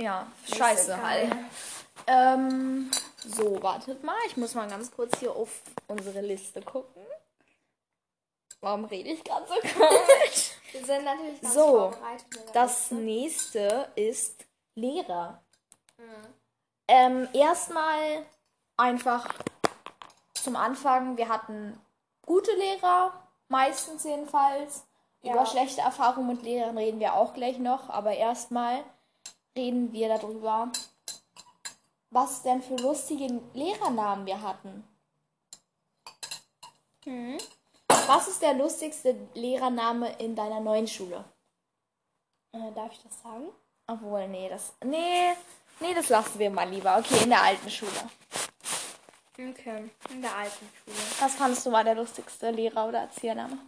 [0.00, 1.30] ja, scheiße halt.
[2.06, 2.90] Ähm,
[3.26, 4.16] so, wartet mal.
[4.26, 7.02] Ich muss mal ganz kurz hier auf unsere Liste gucken.
[8.60, 10.52] Warum rede ich gerade so komisch?
[10.72, 11.92] Wir sind natürlich ganz So,
[12.52, 12.94] das Liste.
[12.94, 15.42] nächste ist Lehrer.
[15.98, 16.34] Mhm.
[16.88, 18.26] Ähm, erstmal
[18.76, 19.28] einfach
[20.34, 21.80] zum Anfang, wir hatten
[22.22, 23.12] gute Lehrer,
[23.48, 24.84] meistens jedenfalls.
[25.22, 25.32] Ja.
[25.32, 28.84] Über schlechte Erfahrungen mit Lehrern reden wir auch gleich noch, aber erstmal
[29.56, 30.70] reden wir darüber,
[32.10, 34.84] was denn für lustige Lehrernamen wir hatten.
[37.04, 37.38] Mhm.
[37.88, 41.24] Was ist der lustigste Lehrername in deiner neuen Schule?
[42.52, 43.48] Äh, darf ich das sagen?
[43.86, 44.72] Obwohl, nee, das.
[44.84, 45.32] Nee,
[45.80, 46.98] nee, das lassen wir mal lieber.
[46.98, 48.10] Okay, in der alten Schule.
[49.34, 50.96] Okay, in der alten Schule.
[51.20, 53.58] Was fandest du war der lustigste Lehrer oder Erziehername?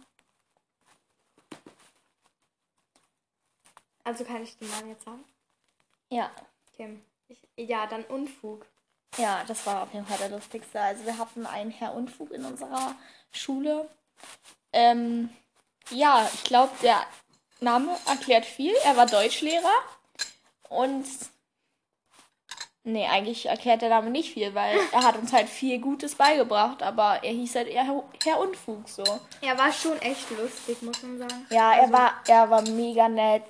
[4.03, 5.23] Also kann ich den Namen jetzt sagen?
[6.09, 6.31] Ja.
[6.73, 6.99] Okay.
[7.29, 7.39] Ich,
[7.69, 8.65] ja, dann Unfug.
[9.17, 10.79] Ja, das war auf jeden Fall der lustigste.
[10.81, 12.95] Also wir hatten einen Herr Unfug in unserer
[13.31, 13.89] Schule.
[14.73, 15.29] Ähm,
[15.89, 17.01] ja, ich glaube, der
[17.61, 18.73] Name erklärt viel.
[18.83, 19.73] Er war Deutschlehrer
[20.69, 21.05] und
[22.83, 26.81] nee, eigentlich erklärt der Name nicht viel, weil er hat uns halt viel Gutes beigebracht,
[26.83, 29.03] aber er hieß halt eher Herr- Herr Unfug so.
[29.41, 31.47] Er war schon echt lustig, muss man sagen.
[31.49, 33.43] Ja, er Also- war, er war mega nett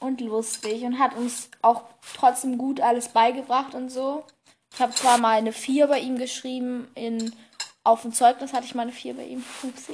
[0.00, 1.82] und lustig und hat uns auch
[2.16, 4.24] trotzdem gut alles beigebracht und so.
[4.72, 7.34] Ich habe zwar mal eine 4 bei ihm geschrieben, in,
[7.84, 9.44] auf dem Zeugnis hatte ich mal eine 4 bei ihm.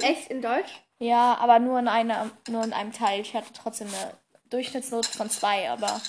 [0.01, 0.81] Echt in Deutsch?
[0.99, 3.21] Ja, aber nur in, einer, nur in einem Teil.
[3.21, 4.13] Ich hatte trotzdem eine
[4.49, 6.01] Durchschnittsnote von 2, aber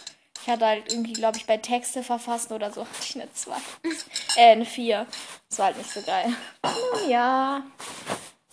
[0.43, 3.57] ich hatte halt irgendwie, glaube ich, bei Texte verfassen oder so hatte ich eine 2.
[4.37, 5.07] äh, eine 4.
[5.49, 6.33] Das war halt nicht so geil.
[6.63, 7.63] Nun ja.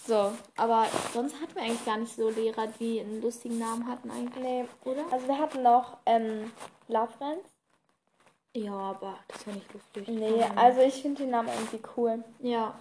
[0.08, 4.12] So, aber sonst hatten wir eigentlich gar nicht so Lehrer, die einen lustigen Namen hatten
[4.12, 4.44] eigentlich.
[4.44, 4.65] Nee.
[4.84, 5.02] Oder?
[5.12, 6.52] Also wir hatten noch ähm,
[6.88, 7.50] Love Friends.
[8.56, 10.08] Ja, aber das war nicht lustig.
[10.08, 12.24] Nee, also ich finde den Namen irgendwie cool.
[12.39, 12.74] Ja.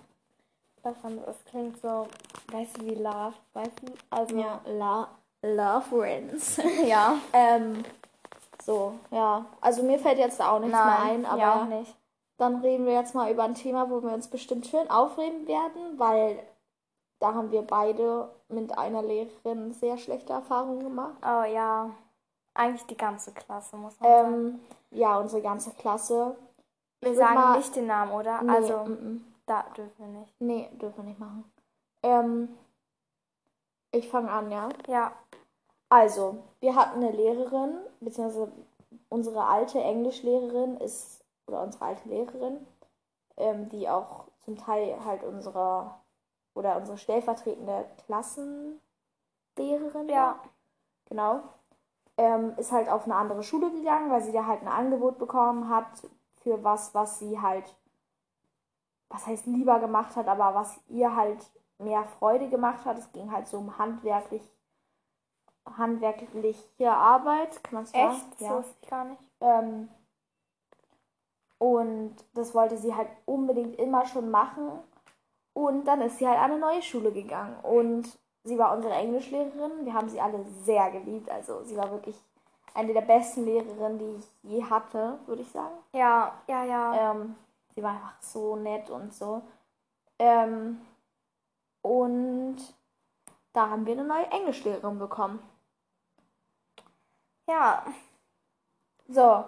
[0.83, 2.07] Das, das klingt so,
[2.53, 3.93] weißt du, wie Love, weißt du?
[4.11, 5.09] Also, Ja, La
[5.43, 6.61] Love Friends.
[6.87, 7.19] ja.
[7.33, 7.83] ähm,
[8.63, 9.47] so, ja.
[9.61, 11.95] Also mir fällt jetzt auch nichts mehr ein, aber ja, auch nicht.
[12.37, 15.99] dann reden wir jetzt mal über ein Thema, wo wir uns bestimmt schön aufregen werden,
[15.99, 16.39] weil
[17.25, 21.17] da haben wir beide mit einer Lehrerin sehr schlechte Erfahrungen gemacht.
[21.23, 21.91] Oh ja.
[22.53, 24.35] Eigentlich die ganze Klasse, muss man sagen.
[24.35, 24.61] Ähm,
[24.91, 26.37] ja, unsere ganze Klasse.
[27.01, 28.43] Wir würd sagen mal- nicht den Namen, oder?
[28.43, 29.25] Nee, also, mm, mm.
[29.47, 30.35] da dürfen wir nicht.
[30.39, 31.51] nee, dürfen wir nicht machen.
[32.03, 32.49] Ähm,
[33.91, 34.69] ich fange an, ja.
[34.87, 35.13] Ja.
[35.89, 38.53] Also, wir hatten eine Lehrerin, beziehungsweise
[39.09, 42.67] unsere alte Englischlehrerin ist, oder unsere alte Lehrerin,
[43.39, 45.95] ähm, die auch zum Teil halt unsere,
[46.55, 48.81] oder unsere stellvertretende Klassenlehrerin
[50.09, 50.27] Ja.
[50.27, 50.41] war.
[51.09, 51.41] Genau.
[52.17, 55.69] Ähm, ist halt auf eine andere Schule gegangen, weil sie da halt ein Angebot bekommen
[55.69, 55.87] hat
[56.43, 57.75] für was, was sie halt,
[59.09, 61.45] was heißt lieber gemacht hat, aber was ihr halt
[61.79, 62.99] mehr Freude gemacht hat.
[62.99, 64.43] Es ging halt so um handwerklich
[65.77, 68.13] handwerkliche Arbeit, kann man sagen.
[68.13, 68.33] Echt?
[68.35, 68.59] Das Ja.
[68.59, 69.23] wusste ich gar nicht.
[69.41, 69.89] Ähm,
[71.59, 74.69] und das wollte sie halt unbedingt immer schon machen.
[75.55, 77.57] Und dann ist sie halt an eine neue Schule gegangen.
[77.63, 79.85] Und sie war unsere Englischlehrerin.
[79.85, 81.31] Wir haben sie alle sehr geliebt.
[81.31, 82.21] Also sie war wirklich
[82.75, 85.75] eine der besten Lehrerinnen, die ich je hatte, würde ich sagen.
[85.93, 87.13] Ja, ja, ja.
[87.13, 87.37] Ähm,
[87.75, 89.43] sie war einfach so nett und so.
[90.19, 90.81] Ähm,
[91.83, 92.57] und
[93.53, 95.39] da haben wir eine neue Englischlehrerin bekommen.
[97.47, 97.85] Ja.
[99.09, 99.45] So,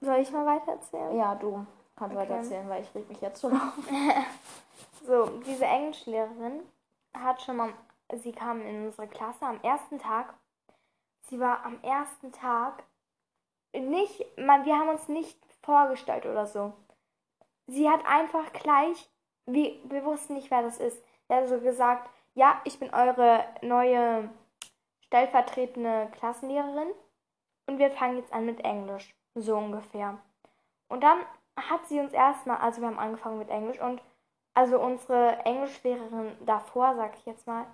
[0.00, 1.16] Soll ich mal weiter erzählen?
[1.16, 1.64] ja, du
[1.96, 2.22] kannst Okay.
[2.24, 3.72] weiter erzählen, weil ich reg mich jetzt schon auf.
[5.06, 6.62] So, diese Englischlehrerin
[7.16, 7.72] hat schon mal,
[8.12, 10.34] sie kam in unsere Klasse am ersten Tag.
[11.20, 12.82] Sie war am ersten Tag
[13.72, 16.72] nicht, man, wir haben uns nicht vorgestellt oder so.
[17.68, 19.08] Sie hat einfach gleich,
[19.46, 21.00] wir, wir wussten nicht, wer das ist.
[21.28, 24.28] Sie hat so gesagt, ja, ich bin eure neue
[25.04, 26.90] stellvertretende Klassenlehrerin
[27.66, 29.14] und wir fangen jetzt an mit Englisch.
[29.36, 30.18] So ungefähr.
[30.88, 31.20] Und dann
[31.56, 34.02] hat sie uns erstmal, also wir haben angefangen mit Englisch und
[34.56, 37.66] also unsere Englischlehrerin davor, sag ich jetzt mal,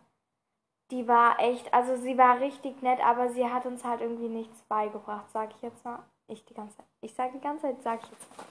[0.91, 4.63] die war echt, also sie war richtig nett, aber sie hat uns halt irgendwie nichts
[4.63, 6.01] beigebracht, sag ich jetzt mal.
[6.27, 6.87] Ich die ganze Zeit.
[7.01, 8.45] Ich sag die ganze Zeit, sag ich jetzt mal.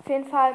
[0.00, 0.52] Auf jeden Fall.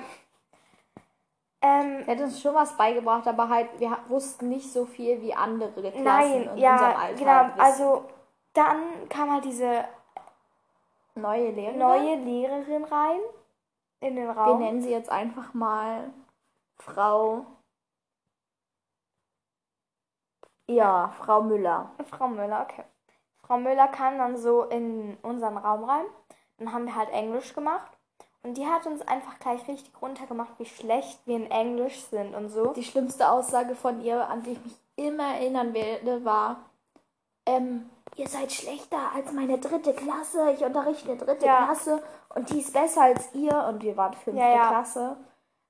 [1.64, 5.72] Ähm, hat uns schon was beigebracht, aber halt, wir wussten nicht so viel wie andere
[5.72, 7.14] Klassen nein, in unserem ja, Alter.
[7.16, 7.32] genau.
[7.32, 7.62] halt wissen.
[7.62, 8.06] Also
[8.54, 9.86] dann kam halt diese
[11.16, 11.80] neue Lehrerin.
[11.80, 13.20] neue Lehrerin rein
[14.02, 14.60] in den Wir Raum.
[14.60, 16.12] nennen sie jetzt einfach mal
[16.86, 17.46] Frau.
[20.68, 21.92] Ja, Frau Müller.
[22.10, 22.84] Frau Müller, okay.
[23.44, 26.06] Frau Müller kam dann so in unseren Raum rein.
[26.58, 27.92] Dann haben wir halt Englisch gemacht.
[28.44, 32.50] Und die hat uns einfach gleich richtig runtergemacht, wie schlecht wir in Englisch sind und
[32.50, 32.74] so.
[32.74, 36.58] Die schlimmste Aussage von ihr, an die ich mich immer erinnern werde, war,
[37.46, 41.66] ähm, ihr seid schlechter als meine dritte Klasse, ich unterrichte eine dritte Ja.
[41.66, 44.68] Klasse und die ist besser als ihr und wir waren fünfte Ja, ja.
[44.70, 45.18] Klasse.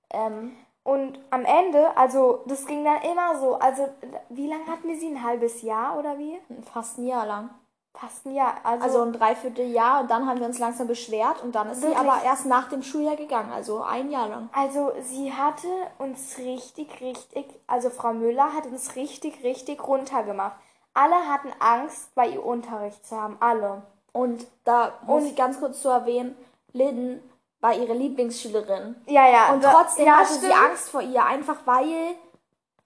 [0.10, 3.88] Ähm, Und am Ende, also das ging dann immer so, also
[4.30, 5.10] wie lange hatten wir sie?
[5.10, 6.40] Ein halbes Jahr oder wie?
[6.74, 7.50] fast ein Jahr lang.
[7.94, 8.56] Fast ein Jahr.
[8.64, 12.00] Also, Also ein Dreivierteljahr und dann haben wir uns langsam beschwert und dann ist Wirklich?
[12.00, 14.50] sie aber erst nach dem Schuljahr gegangen, also ein Jahr lang.
[14.54, 15.68] also sie hatte
[16.00, 20.56] uns richtig, richtig, also Frau Müller hat uns richtig, richtig runtergemacht.
[20.94, 23.84] Alle hatten Angst, bei ihr Unterricht zu haben, alle.
[24.14, 26.36] Und da muss Und- ich ganz kurz zu erwähnen,
[26.74, 27.22] Lynn
[27.62, 28.96] war ihre Lieblingsschülerin.
[29.06, 29.54] Ja, ja.
[29.54, 30.56] Und trotzdem ja, hatte sie stimmt.
[30.56, 32.16] Angst vor ihr, einfach weil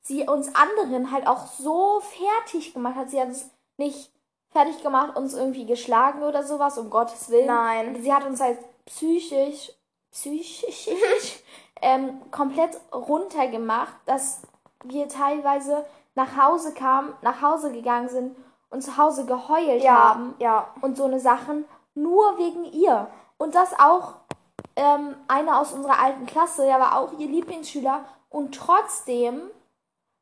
[0.01, 3.09] sie uns anderen halt auch so fertig gemacht hat.
[3.09, 4.11] Sie hat uns nicht
[4.51, 7.47] fertig gemacht, uns irgendwie geschlagen oder sowas, um Gottes Willen.
[7.47, 8.01] Nein.
[8.01, 9.71] Sie hat uns halt psychisch,
[10.11, 11.41] psychisch
[11.81, 14.41] ähm, komplett runtergemacht, dass
[14.83, 18.35] wir teilweise nach Hause kamen, nach Hause gegangen sind
[18.69, 20.67] und zu Hause geheult Ja, haben ja.
[20.81, 23.07] und so eine Sachen nur wegen ihr.
[23.37, 24.15] Und das auch
[24.75, 29.41] ähm, einer aus unserer alten Klasse, der war auch ihr Lieblingsschüler und trotzdem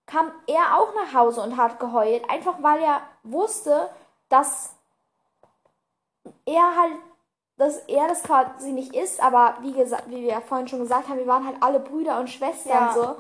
[0.06, 3.90] kam er auch nach Hause und hat geheult, einfach weil er wusste,
[4.30, 4.76] dass
[6.46, 6.94] er halt,
[7.58, 11.18] dass er das quasi nicht ist, aber wie gesagt, wie wir vorhin schon gesagt haben,
[11.20, 12.94] wir waren halt alle Brüder und Schwestern Ja.
[12.94, 13.16] so.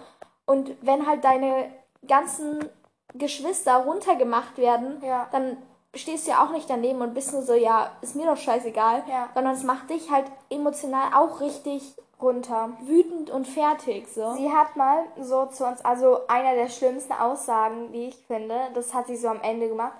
[0.45, 1.71] Und wenn halt deine
[2.05, 2.69] ganzen
[3.13, 5.27] Geschwister runtergemacht werden, Ja.
[5.31, 5.57] dann
[5.95, 9.03] stehst du ja auch nicht daneben und bist nur so, ja, ist mir doch scheißegal,
[9.07, 9.29] Ja.
[9.33, 12.69] sondern es macht dich halt emotional auch richtig Runter.
[12.81, 14.33] wütend und fertig, so.
[14.33, 18.93] Sie hat mal so zu uns, also einer der schlimmsten Aussagen, die ich finde, das
[18.93, 19.93] hat sie so am Ende gemacht,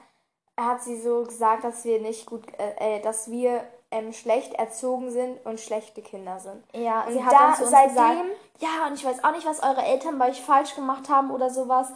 [0.60, 5.12] hat sie so gesagt, dass wir nicht gut, äh, äh, dass wir ähm, schlecht erzogen
[5.12, 6.64] sind und schlechte Kinder sind.
[6.74, 8.20] Ja, Und sie hat da- uns seitdem- gesagt,
[8.60, 11.50] ja, und ich weiß auch nicht, was eure Eltern bei euch falsch gemacht haben oder
[11.52, 11.90] sowas.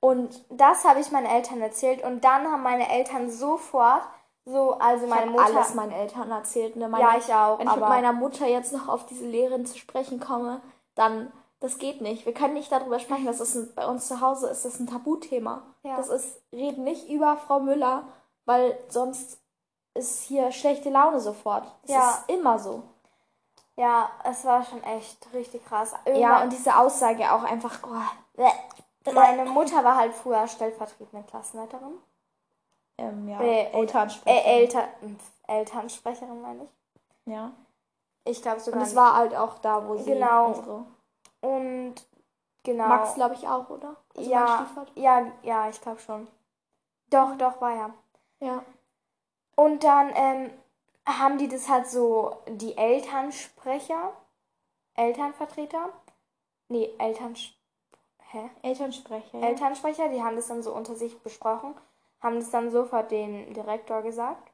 [0.00, 4.02] Und Das habe ich meinen Eltern erzählt und dann haben meine Eltern sofort
[4.44, 6.76] so, also ich meine habe Mutter, alles meinen Eltern erzählt.
[6.76, 6.88] Ne?
[6.88, 9.76] Meine, ja ich auch, wenn ich mit meiner Mutter jetzt noch auf diese Lehrerin zu
[9.76, 10.60] sprechen komme,
[10.94, 12.26] dann, das geht nicht.
[12.26, 14.86] Wir können nicht darüber sprechen, das ist ein, bei uns zu Hause ist das ein
[14.86, 15.62] Tabuthema.
[15.82, 15.96] Ja.
[15.96, 18.04] Das ist, reden nicht über Frau Müller,
[18.44, 19.40] weil sonst
[19.94, 21.64] ist hier schlechte Laune sofort.
[21.82, 22.10] Das Ja.
[22.10, 22.82] ist immer so.
[23.74, 25.92] ja, es war schon echt richtig krass.
[26.06, 28.40] Ja, Irgendwann- und diese Aussage auch einfach, oh,
[29.12, 31.98] meine Mutter war halt früher stellvertretende Klassenleiterin.
[32.98, 34.36] ähm, ja, Äh, Elternsprecher.
[34.46, 34.88] Äh, Elter,
[35.46, 37.32] Elternsprecherin meine ich.
[37.32, 37.52] ja.
[38.28, 38.80] Ich glaube sogar.
[38.80, 40.48] Und es war halt auch da, wo sie Genau.
[40.48, 40.84] unsere
[41.42, 41.94] Und
[42.64, 42.88] genau.
[42.88, 43.94] Max, glaube ich, auch, oder?
[44.16, 44.66] Also ja,
[44.96, 46.26] ja, ja, ich glaube schon.
[47.08, 47.90] Doch, doch, war ja.
[48.40, 48.64] Ja.
[49.54, 50.50] Und dann ähm,
[51.06, 54.12] haben die das halt so, die Elternsprecher,
[54.94, 55.90] Elternvertreter,
[56.68, 57.50] nee, Elterns,
[58.30, 58.50] hä?
[58.62, 59.38] Elternsprecher.
[59.38, 59.46] Ja.
[59.48, 61.74] Elternsprecher, die haben das dann so unter sich besprochen,
[62.20, 64.52] haben das dann sofort dem Direktor gesagt.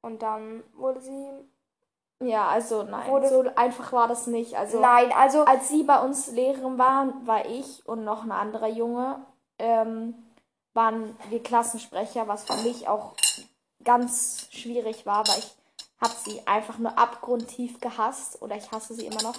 [0.00, 1.28] Und dann wurde sie.
[2.20, 4.56] ja, also nein, so einfach war das nicht.
[4.56, 5.44] Also Nein, also.
[5.44, 9.24] als sie bei uns Lehrerin waren, war ich und noch ein anderer Junge,
[9.58, 10.14] ähm,
[10.72, 13.14] waren wir Klassensprecher, was für mich auch
[13.82, 15.56] ganz schwierig war, weil ich
[16.00, 19.34] habe sie einfach nur abgrundtief gehasst oder ich hasse sie immer noch.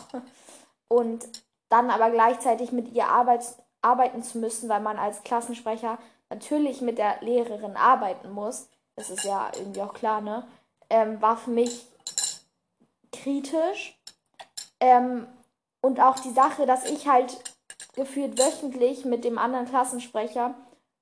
[0.89, 1.25] Und
[1.69, 3.43] dann aber gleichzeitig mit ihr arbeit,
[3.81, 5.97] arbeiten zu müssen, weil man als Klassensprecher
[6.29, 10.45] natürlich mit der Lehrerin arbeiten muss, das ist ja irgendwie auch klar, ne?
[10.89, 11.87] Ähm, war für mich
[13.13, 13.97] kritisch.
[14.79, 15.25] Ähm,
[15.81, 17.37] und auch die Sache, dass ich halt
[17.95, 20.53] gefühlt wöchentlich mit dem anderen Klassensprecher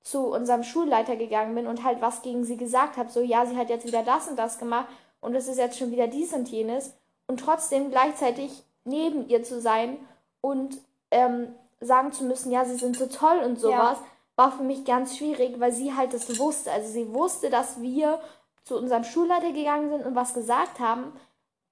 [0.02, 3.10] zu unserem Schulleiter gegangen bin und halt was gegen sie gesagt habe.
[3.10, 4.88] So, ja, sie hat jetzt wieder das und das gemacht
[5.20, 6.94] und es ist jetzt schon wieder dies und jenes.
[7.26, 9.98] Und trotzdem gleichzeitig neben ihr zu sein
[10.40, 10.78] und
[11.10, 13.98] ähm, sagen zu müssen, ja, sie sind so toll und sowas,
[14.36, 16.70] war für mich ganz schwierig, weil sie halt das wusste.
[16.72, 18.20] Also sie wusste, dass wir
[18.64, 21.12] zu unserem Schulleiter gegangen sind und was gesagt haben,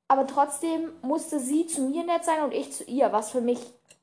[0.09, 3.59] aber trotzdem musste sie zu mir nett sein und ich zu ihr, was für mich,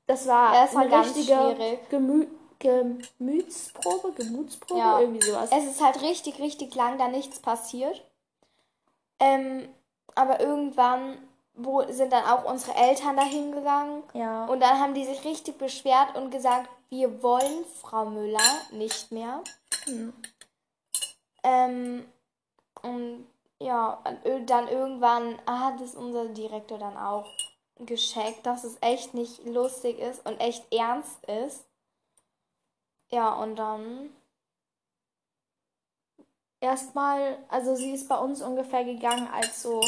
[0.05, 1.89] das war, Ja, das war eine ganz richtige schwierig.
[1.89, 2.27] Gemü
[2.59, 5.01] Gemütsprobe, Gemutsprobe, Ja.
[5.01, 5.49] irgendwie sowas.
[5.51, 8.01] Es ist halt richtig, richtig lang da nichts passiert.
[9.19, 9.67] Ähm,
[10.15, 11.17] aber irgendwann
[11.55, 14.03] wo, sind dann auch unsere Eltern dahin gegangen.
[14.13, 14.45] ja.
[14.45, 18.39] Und dann haben die sich richtig beschwert und gesagt, wir wollen Frau Müller
[18.71, 19.41] nicht mehr.
[19.85, 20.13] Hm.
[21.43, 22.05] Ähm,
[22.81, 23.27] und
[23.59, 24.01] ja,
[24.45, 27.25] dann irgendwann hat es unser Direktor dann auch
[27.77, 31.65] gescheckt, dass es echt nicht lustig ist und echt ernst ist.
[33.09, 34.09] Ja, und dann.
[36.59, 39.81] Erstmal, also sie ist bei uns ungefähr gegangen, als so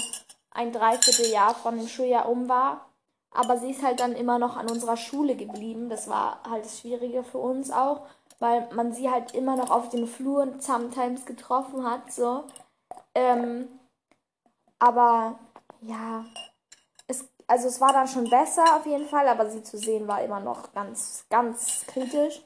[0.56, 2.90] ein Dreivierteljahr von dem Schuljahr um war.
[3.32, 5.90] Aber sie ist halt dann immer noch an unserer Schule geblieben.
[5.90, 8.08] Das war halt das Schwierige für uns auch,
[8.40, 12.46] weil man sie halt immer noch auf den Fluren sometimes getroffen hat, so.
[13.14, 13.68] Ähm,
[14.80, 15.38] aber
[15.82, 16.26] ja,
[17.08, 20.24] es, also es war dann schon besser auf jeden Fall, aber sie zu sehen war
[20.24, 22.42] immer noch ganz, ganz kritisch.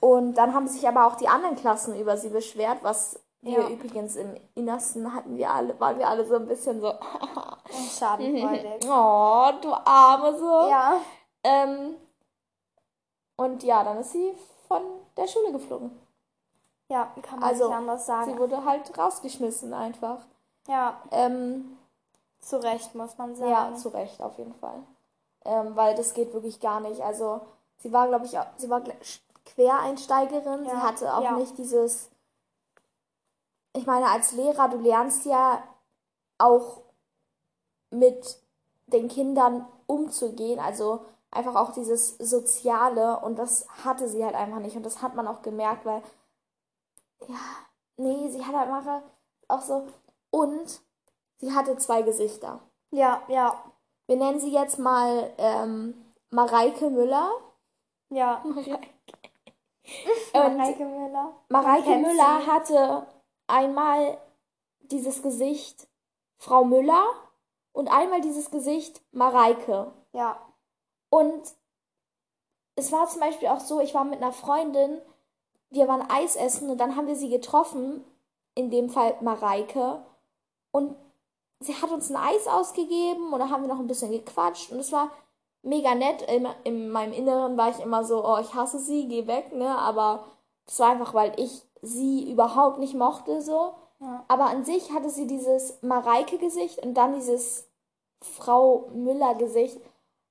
[0.00, 3.68] Und dann haben sich aber auch die anderen Klassen über sie beschwert, was wir Ja.
[3.68, 6.92] übrigens im Innersten hatten wir alle, waren wir alle so ein bisschen so,
[7.98, 8.84] Schadenfreudig.
[8.88, 10.68] oh, du Arme so.
[10.68, 11.00] ja.
[11.44, 11.94] Ähm,
[13.36, 14.32] und ja, dann ist sie
[14.66, 14.82] von
[15.16, 15.90] der Schule geflogen.
[16.88, 18.32] Ja, kann man Also, nicht anders sagen.
[18.32, 20.18] Sie wurde halt rausgeschmissen einfach.
[20.68, 21.76] ja, Ähm,
[22.40, 23.50] zu Recht muss man sagen.
[23.50, 24.82] ja, zu Recht auf jeden Fall.
[25.44, 27.00] Ähm, weil das geht wirklich gar nicht.
[27.00, 27.40] Also
[27.78, 28.82] sie war, glaube ich, auch, sie war
[29.44, 30.64] Quereinsteigerin.
[30.64, 31.32] Sie Ja, hatte auch ja.
[31.32, 32.10] nicht dieses.
[33.76, 35.62] Ich meine, als Lehrer, du lernst ja
[36.38, 36.80] auch
[37.90, 38.38] mit
[38.86, 40.58] den Kindern umzugehen.
[40.58, 43.20] Also einfach auch dieses Soziale.
[43.20, 44.76] Und das hatte sie halt einfach nicht.
[44.76, 46.02] Und das hat man auch gemerkt, weil.
[47.28, 47.36] Ja,
[47.98, 49.02] nee, sie hatte einfach
[49.48, 49.86] auch so.
[50.30, 50.80] Und
[51.36, 52.60] sie hatte zwei Gesichter.
[52.90, 53.62] Ja, ja,
[54.06, 57.30] Wir nennen sie jetzt mal ähm, Mareike Müller.
[58.08, 58.42] ja.
[60.32, 61.32] Und Mareike Müller.
[61.48, 63.06] Mareike Müller hatte
[63.46, 64.18] einmal
[64.80, 65.88] dieses Gesicht
[66.38, 67.04] Frau Müller
[67.72, 69.92] und einmal dieses Gesicht Mareike.
[70.12, 70.40] Ja,
[71.10, 71.54] Und
[72.74, 75.00] es war zum Beispiel auch so, ich war mit einer Freundin,
[75.70, 78.04] wir waren Eis essen und dann haben wir sie getroffen,
[78.54, 80.04] in dem Fall Mareike.
[80.70, 80.94] Und
[81.60, 84.78] sie hat uns ein Eis ausgegeben und da haben wir noch ein bisschen gequatscht und
[84.78, 85.10] es war
[85.62, 86.22] mega nett.
[86.22, 89.76] In, in meinem Inneren war ich immer so, oh, ich hasse sie, geh weg, ne?
[89.76, 90.24] Aber
[90.66, 93.72] das war einfach, weil ich sie überhaupt nicht mochte, so.
[94.00, 94.24] Ja.
[94.28, 97.66] Aber an sich hatte sie dieses Mareike-Gesicht und dann dieses
[98.20, 99.80] Frau Müller-Gesicht.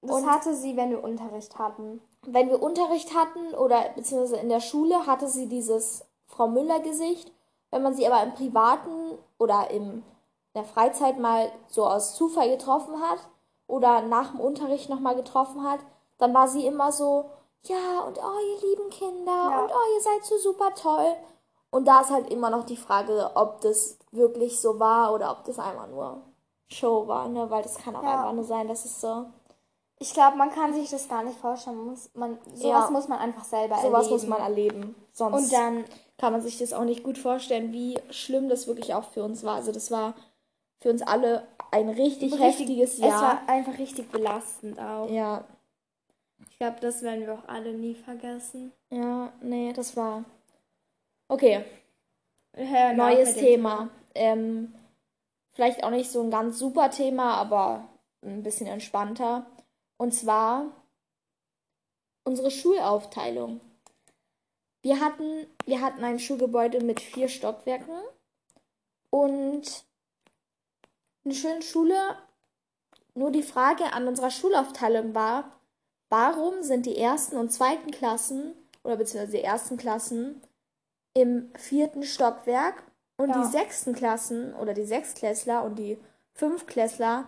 [0.02, 2.02] das Und- hatte sie, wenn wir Unterricht hatten.
[2.28, 7.32] wenn wir Unterricht hatten oder beziehungsweise in der Schule, hatte sie dieses Frau Müller-Gesicht.
[7.72, 10.04] Wenn man sie aber im Privaten oder im, in
[10.56, 13.20] der Freizeit mal so aus Zufall getroffen hat
[13.68, 15.80] oder nach dem Unterricht nochmal getroffen hat,
[16.18, 17.26] dann war sie immer so,
[17.64, 19.62] ja, und oh, ihr lieben Kinder, Ja.
[19.64, 21.16] und oh, ihr seid so super toll.
[21.76, 25.44] Und da ist halt immer noch die Frage, ob das wirklich so war oder ob
[25.44, 26.22] das einfach nur
[26.70, 27.50] Show war, ne?
[27.50, 28.14] Weil das kann auch Ja.
[28.14, 29.26] einfach nur sein, dass es so.
[30.00, 31.78] Ich glaube, man kann sich das gar nicht vorstellen.
[31.86, 32.90] Muss, man, sowas Ja.
[32.92, 34.14] muss man einfach selber Sowas erleben.
[34.14, 34.96] muss man erleben.
[35.12, 35.84] Sonst Und dann,
[36.18, 39.44] kann man sich das auch nicht gut vorstellen, wie schlimm das wirklich auch für uns
[39.44, 39.56] war.
[39.56, 40.14] Also das war
[40.80, 43.22] für uns alle ein richtig, heftiges es Jahr.
[43.22, 45.10] war einfach richtig belastend auch.
[45.10, 45.44] ja,
[46.50, 48.72] Ich glaube, das werden wir auch alle nie vergessen.
[48.92, 50.24] ja, nee, das war.
[51.28, 51.66] Okay,
[52.54, 53.90] auf neues Thema.
[54.14, 54.74] Ähm,
[55.54, 57.88] vielleicht auch nicht so ein ganz super Thema, aber
[58.24, 59.46] ein bisschen entspannter.
[59.98, 60.72] Und zwar
[62.24, 63.62] unsere Schulaufteilung.
[64.82, 67.96] Wir hatten, wir hatten ein Schulgebäude mit vier Stockwerken
[69.10, 69.84] und
[71.24, 71.96] eine schöne Schule.
[73.16, 75.60] Nur die Frage an unserer Schulaufteilung war,
[76.10, 78.54] warum sind die ersten und zweiten Klassen
[78.84, 80.42] oder beziehungsweise die ersten Klassen
[81.16, 82.84] im vierten Stockwerk
[83.18, 83.42] und Ja.
[83.42, 85.98] die sechsten Klassen oder die Sechstklässler und die
[86.34, 87.26] Fünftklässler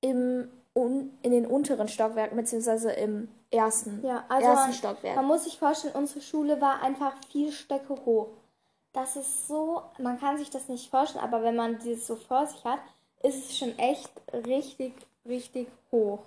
[0.00, 5.16] im, un, in den unteren Stockwerken beziehungsweise im ersten, Ja, also ersten man, Stockwerk.
[5.16, 8.28] man muss sich vorstellen, unsere Schule war einfach vier Stöcke hoch.
[8.92, 12.46] Das ist so, man kann sich das nicht vorstellen, aber wenn man das so vor
[12.46, 12.78] sich hat,
[13.22, 14.94] ist es schon echt richtig,
[15.26, 16.20] richtig hoch.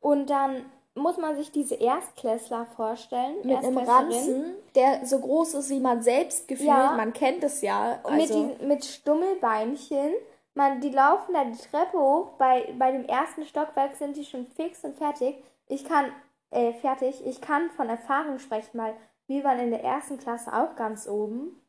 [0.00, 0.64] Und dann
[0.96, 3.36] muss man sich diese Erstklässler vorstellen.
[3.44, 3.78] mit einem.
[3.78, 6.68] Ranzen, der so groß ist wie man selbst gefühlt.
[6.68, 6.94] Ja.
[6.96, 8.00] Man kennt es ja.
[8.02, 10.12] Und mit, Also, die, mit Stummelbeinchen.
[10.54, 12.30] Man, die laufen da die Treppe hoch.
[12.38, 15.36] Bei, bei dem ersten Stockwerk sind die schon fix und fertig.
[15.68, 16.06] Ich kann,
[16.50, 17.24] äh, fertig.
[17.26, 18.94] Ich kann von Erfahrung sprechen, weil
[19.26, 21.60] wir waren in der ersten Klasse auch ganz oben.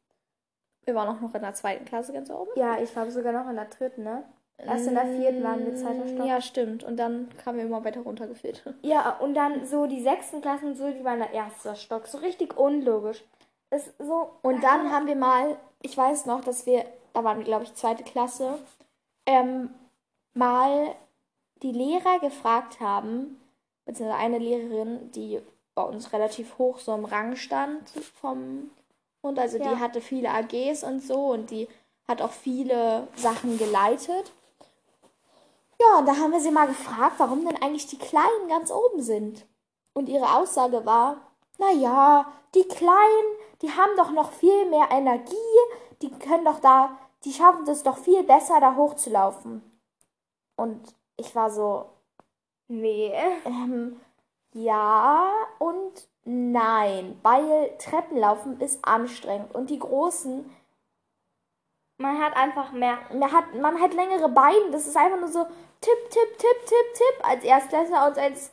[0.86, 2.50] wir waren auch noch in der zweiten Klasse ganz oben.
[2.56, 4.24] Ja, ich war sogar noch in der dritten, ne?
[4.58, 6.26] Erst in der vierten waren wir zweiter Stock.
[6.26, 6.84] Ja, stimmt.
[6.84, 8.64] Und dann kamen wir immer weiter runtergeführt.
[8.82, 12.08] Ja, und dann so die sechsten Klassen, so, die waren der erste Stock.
[12.08, 13.24] So richtig unlogisch.
[13.70, 14.32] Ist so.
[14.42, 17.74] Und dann haben wir mal, ich weiß noch, dass wir, da waren wir, glaube ich,
[17.76, 18.58] zweite Klasse,
[19.26, 19.70] ähm,
[20.34, 20.96] mal
[21.62, 23.40] die Lehrer gefragt haben,
[23.86, 25.40] beziehungsweise eine Lehrerin, die
[25.76, 27.90] bei uns relativ hoch so im Rang stand
[28.22, 28.72] vom
[29.22, 29.70] und also Ja.
[29.70, 31.68] die hatte viele AGs und so und die
[32.08, 34.32] hat auch viele Sachen geleitet.
[35.80, 39.02] Ja, und da haben wir sie mal gefragt, warum denn eigentlich die Kleinen ganz oben
[39.02, 39.46] sind.
[39.94, 41.18] Und ihre Aussage war,
[41.58, 45.36] naja, die Kleinen, die haben doch noch viel mehr Energie,
[46.02, 49.62] die können doch da, die schaffen das doch viel besser, da hochzulaufen.
[50.56, 51.86] Und ich war so,
[52.68, 53.14] Nee.
[53.46, 54.00] ähm,
[54.54, 60.44] ja und Nein, weil Treppenlaufen ist anstrengend und die Großen,
[61.98, 62.98] Man hat einfach mehr.
[63.14, 65.44] man hat, man hat längere Beine, das ist einfach nur so
[65.82, 68.52] tipp, tipp, tipp, tipp, tipp als Erstklässler und als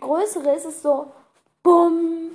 [0.00, 1.10] Größere ist es so
[1.62, 2.30] bumm,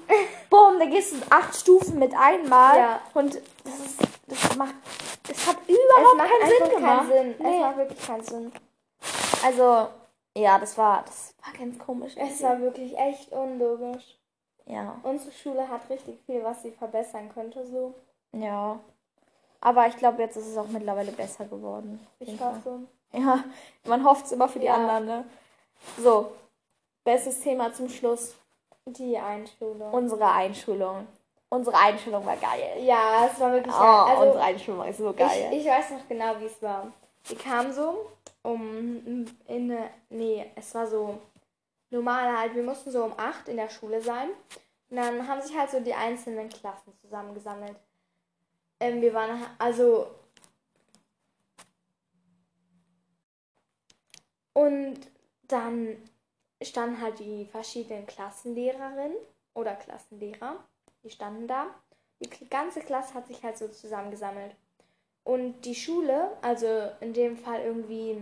[0.49, 3.01] bumm, da gehst du acht Stufen mit einmal Ja.
[3.14, 4.76] und das ist, das macht,
[5.28, 7.09] das hat Es überhaupt macht keinen Sinn gemacht.
[7.09, 7.36] keinen Sinn.
[7.39, 7.55] Nee.
[7.55, 8.51] Es macht wirklich keinen Sinn.
[9.43, 9.88] Also,
[10.38, 12.14] ja, das war, das war ganz komisch.
[12.18, 14.18] Es war wirklich echt unlogisch.
[14.66, 17.95] ja, Unsere Schule hat richtig viel, was sie verbessern könnte, so.
[18.34, 18.80] ja.
[19.66, 22.05] Aber ich glaube, jetzt ist es auch mittlerweile besser geworden.
[22.20, 22.80] Ich hoffe.
[23.14, 23.43] Ja,
[23.86, 24.74] man hofft es immer für die Ja.
[24.76, 25.26] anderen, ne?
[25.97, 26.32] So,
[27.05, 28.36] bestes Thema zum Schluss.
[28.86, 29.93] Die Einschulung.
[29.93, 31.07] Unsere Einschulung.
[31.49, 32.84] Unsere Einschulung war geil.
[32.84, 33.88] ja, es war wirklich Oh, geil.
[34.09, 35.49] Also, unsere Einschulung war so geil.
[35.53, 36.88] Ich, ich weiß noch genau, wie es war.
[37.26, 38.07] Wir kamen so
[38.41, 38.66] um
[39.05, 41.18] in eine, nee, es war so
[41.89, 44.30] normal halt, wir mussten so um 8 in der Schule sein.
[44.89, 47.78] Und dann haben sich halt so die einzelnen Klassen zusammengesammelt.
[48.84, 50.08] Ähm, wir waren also
[54.52, 55.00] und
[55.44, 55.96] dann
[56.62, 59.16] standen halt die verschiedenen Klassenlehrerinnen
[59.54, 60.62] oder Klassenlehrer,
[61.02, 61.68] die standen da.
[62.20, 64.54] Die ganze Klasse hat sich halt so zusammengesammelt.
[65.24, 68.18] Und die Schule, also in dem Fall irgendwie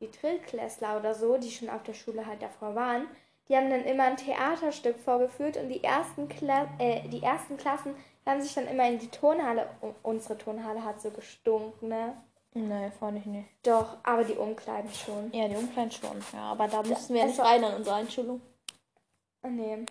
[0.00, 3.08] die Trillklässler oder so, die schon auf der Schule halt davor waren,
[3.48, 7.94] die haben dann immer ein Theaterstück vorgeführt und die ersten, Kla äh, die ersten Klassen
[8.28, 9.68] haben sich dann immer in die Turnhalle,
[10.02, 12.14] unsere Turnhalle hat so gestunken, ne?
[12.54, 13.48] Nee, fand ich nicht.
[13.62, 15.30] Doch, aber die Umkleiden schon.
[15.32, 16.16] Ja, die Umkleiden schon.
[16.32, 18.40] Ja, aber da mussten wir ja nicht war- rein in unsere Einschulung.
[19.46, 19.84] Nee.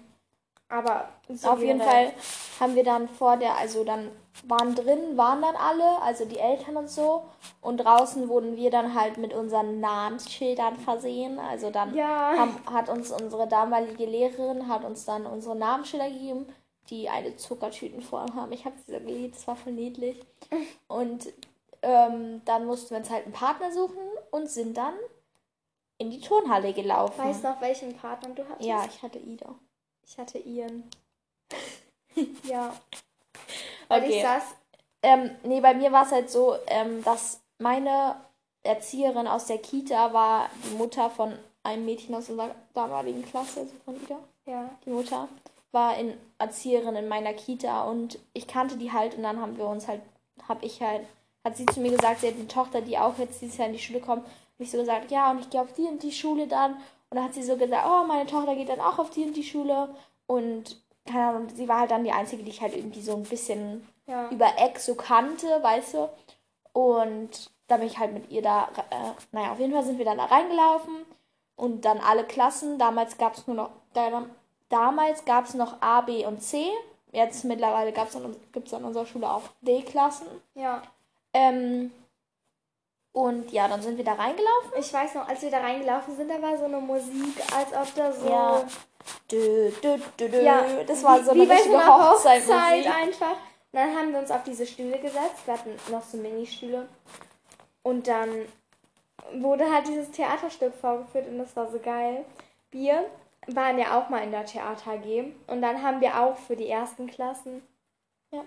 [0.69, 2.11] Aber so Auf jeden Fall
[2.59, 4.11] haben wir dann vor der, also dann
[4.47, 7.23] waren drin, waren dann alle, also die Eltern und so.
[7.61, 11.39] Und draußen wurden wir dann halt mit unseren Namensschildern versehen.
[11.39, 12.33] Also dann Ja.
[12.37, 16.47] haben, hat uns unsere damalige Lehrerin, hat uns dann unsere Namensschilder gegeben,
[16.89, 18.51] die eine Zuckertütenform haben.
[18.51, 20.19] Ich habe sie so geliebt, das war voll niedlich.
[20.87, 21.27] Und
[21.81, 24.95] ähm, dann mussten wir uns halt einen Partner suchen und sind dann
[25.99, 27.23] in die Turnhalle gelaufen.
[27.23, 28.67] Weißt du noch, welchen Partner du hattest?
[28.67, 29.55] Ja, ich hatte Ida.
[30.03, 30.83] Ich hatte Ian.
[32.43, 32.73] ja.
[33.87, 34.17] Weil Okay.
[34.17, 34.43] ich saß.
[35.03, 38.15] Ähm, nee, bei mir war es halt so, ähm, dass meine
[38.63, 43.73] Erzieherin aus der Kita war die Mutter von einem Mädchen aus unserer damaligen Klasse, also
[43.85, 44.17] von Ida.
[44.45, 44.69] Ja.
[44.85, 45.27] Die Mutter
[45.71, 49.67] war in Erzieherin in meiner Kita und ich kannte die halt und dann haben wir
[49.67, 50.01] uns halt,
[50.47, 51.05] hab ich halt,
[51.43, 53.73] hat sie zu mir gesagt, sie hat eine Tochter, die auch jetzt dieses Jahr in
[53.73, 54.25] die Schule kommt.
[54.25, 56.73] Und ich so gesagt, ja, und ich gehe auf die und die Schule dann.
[56.73, 59.35] Und dann hat sie so gesagt, oh, meine Tochter geht dann auch auf die und
[59.35, 59.89] die Schule.
[60.25, 63.23] Und keine Ahnung, sie war halt dann die Einzige, die ich halt irgendwie so ein
[63.23, 64.29] bisschen Ja.
[64.29, 66.09] über Eck so kannte, weißt du.
[66.73, 70.05] Und da bin ich halt mit ihr da, äh, naja, auf jeden Fall sind wir
[70.05, 71.05] dann da reingelaufen
[71.55, 72.77] und dann alle Klassen.
[72.77, 74.25] Damals gab es nur noch, da,
[74.69, 76.67] damals gab es noch A, B und C.
[77.11, 80.27] Jetzt mittlerweile gibt es an unserer Schule auch D-Klassen.
[80.55, 80.81] Ja.
[81.33, 81.91] Ähm,
[83.13, 84.71] und ja, dann sind wir da reingelaufen.
[84.77, 87.95] Ich weiß noch, als wir da reingelaufen sind, da war so eine Musik, als ob
[87.95, 88.27] da so.
[88.29, 88.63] Ja.
[89.31, 90.41] Dö, dö, dö, dö.
[90.41, 92.41] Ja, das war wie- so wie eine bei richtige Hochzeit.
[92.43, 93.31] Hochzeit einfach.
[93.71, 95.45] Und dann haben wir uns auf diese Stühle gesetzt.
[95.45, 96.87] Wir hatten noch so Ministühle.
[97.83, 98.29] Und dann
[99.33, 102.23] wurde halt dieses Theaterstück vorgeführt und das war so geil.
[102.71, 103.05] Wir
[103.47, 106.67] waren ja auch mal in der Theater AG und dann haben wir auch für die
[106.67, 107.61] ersten Klassen.
[108.31, 108.43] Ja.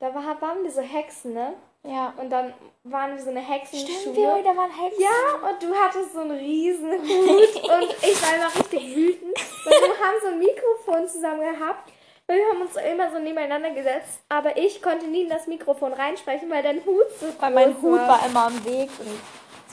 [0.00, 1.54] Da war, waren wir so Hexen, ne?
[1.84, 2.14] Ja.
[2.16, 4.00] Und dann waren wir so eine Hexenschule.
[4.00, 5.02] Stimmt, wir da waren Hexen.
[5.02, 9.36] Ja, und du hattest so einen riesen Hut und ich war immer richtig wütend.
[9.64, 11.92] Weil wir haben so ein Mikrofon zusammen gehabt.
[12.26, 14.20] Und wir haben uns immer so nebeneinander gesetzt.
[14.30, 17.82] Aber ich konnte nie in das Mikrofon reinsprechen, weil dein Hut so Weil mein groß
[17.82, 19.20] Hut war immer am Weg und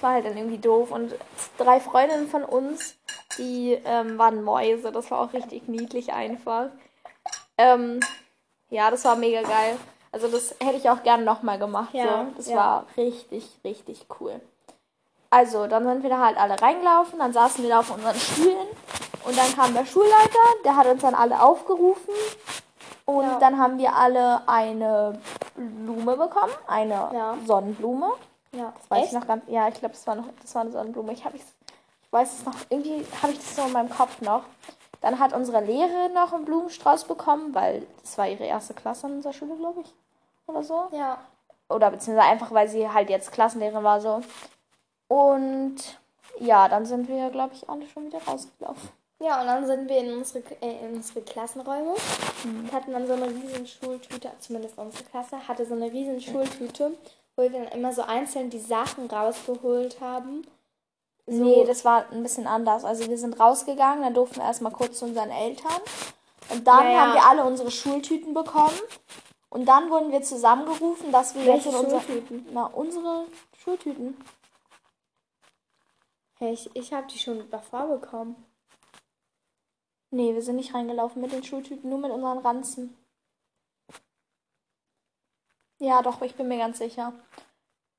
[0.01, 0.91] es war halt dann irgendwie doof.
[0.91, 1.13] Und
[1.59, 2.95] drei Freundinnen von uns,
[3.37, 4.91] die ähm, waren Mäuse.
[4.91, 6.69] Das war auch richtig niedlich einfach.
[7.59, 7.99] Ähm,
[8.71, 9.77] ja, das war mega geil.
[10.11, 11.93] Also das hätte ich auch gerne nochmal gemacht.
[11.93, 12.33] Ja, so.
[12.35, 12.55] Das ja.
[12.55, 14.41] war richtig, richtig cool.
[15.29, 18.67] Also, dann sind wir da halt alle reingelaufen, dann saßen wir da auf unseren Stühlen
[19.23, 22.13] und dann kam der Schulleiter, der hat uns dann alle aufgerufen
[23.05, 23.39] und Ja.
[23.39, 25.21] dann haben wir alle eine
[25.55, 27.37] Blume bekommen, eine.
[27.45, 28.11] Sonnenblume.
[28.55, 29.13] Ja, Das weiß echt?
[29.13, 29.43] ich noch ganz.
[29.47, 31.13] Ja, ich glaube, das war noch, das war eine Sonnenblume.
[31.13, 31.43] Ich habe ich
[32.11, 32.55] weiß es noch.
[32.69, 34.43] Irgendwie habe ich das so in meinem Kopf noch.
[34.99, 39.13] Dann hat unsere Lehrerin noch einen Blumenstrauß bekommen, weil das war ihre erste Klasse an
[39.13, 39.93] unserer Schule, glaube ich,
[40.47, 40.89] oder so.
[40.91, 41.17] Ja.
[41.69, 44.21] Oder beziehungsweise einfach, weil sie halt jetzt Klassenlehrerin war so.
[45.07, 45.75] Und
[46.39, 48.89] ja, dann sind wir, glaube ich, alle schon wieder rausgelaufen.
[49.19, 51.93] Ja, und dann sind wir in unsere, äh, in unsere Klassenräume
[52.43, 52.59] Mhm.
[52.65, 56.91] und hatten dann so eine riesen Schultüte, zumindest unsere Klasse hatte so eine riesen Schultüte,
[57.35, 60.45] wo wir dann immer so einzeln die Sachen rausgeholt haben.
[61.27, 62.83] So, Nee, das war ein bisschen anders.
[62.83, 65.81] Also wir sind rausgegangen, dann durften wir erstmal kurz zu unseren Eltern.
[66.49, 66.99] Und dann Ja, ja.
[67.01, 68.77] haben wir alle unsere Schultüten bekommen.
[69.49, 72.45] Und dann wurden wir zusammengerufen, dass wir Welche jetzt in unser, Schultüten?
[72.51, 73.25] Na, unsere
[73.57, 74.17] Schultüten.
[76.39, 78.35] Hey, ich, ich habe die schon davor bekommen.
[80.09, 82.97] Nee, wir sind nicht reingelaufen mit den Schultüten, nur mit unseren Ranzen.
[85.81, 87.11] Ja, doch, ich bin mir ganz sicher.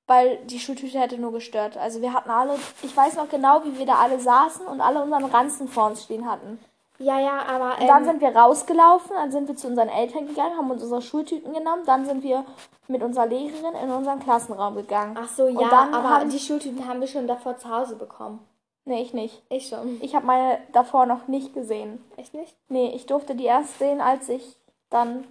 [0.07, 1.77] Weil die Schultüte hätte nur gestört.
[1.77, 5.03] Also wir hatten alle, ich weiß noch genau, wie wir da alle saßen und alle
[5.03, 6.59] unseren Ranzen vor uns stehen hatten.
[6.99, 7.81] Ja, ja, aber.
[7.81, 10.83] Und dann ähm, sind wir rausgelaufen, dann sind wir zu unseren Eltern gegangen, haben uns
[10.83, 12.45] unsere Schultüten genommen, dann sind wir
[12.87, 15.17] mit unserer Lehrerin in unseren Klassenraum gegangen.
[15.21, 18.39] Ach so, ja, aber haben- die Schultüten haben wir schon davor zu Hause bekommen.
[18.85, 19.43] Nee, ich nicht.
[19.49, 19.99] Ich schon.
[20.03, 22.05] Ich habe meine davor noch nicht gesehen.
[22.17, 22.55] Echt nicht?
[22.69, 24.57] Nee, ich durfte die erst sehen, als ich
[24.91, 25.25] dann.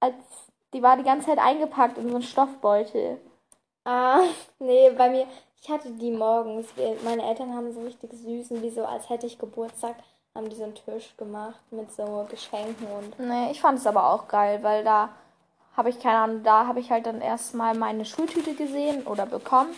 [0.00, 0.14] Als.
[0.76, 3.18] Die war die ganze Zeit eingepackt in so einen Stoffbeutel.
[3.86, 4.20] Ah,
[4.58, 5.26] nee, bei mir.
[5.62, 6.66] Ich hatte die morgens.
[7.02, 9.96] Meine Eltern haben so richtig süßen, wie so, als hätte ich Geburtstag,
[10.34, 13.18] haben die so einen Tisch gemacht mit so Geschenken und.
[13.18, 15.08] Nee, ich fand es aber auch geil, weil da
[15.78, 19.74] habe ich keine Ahnung, da habe ich halt dann erstmal meine Schultüte gesehen oder bekommen.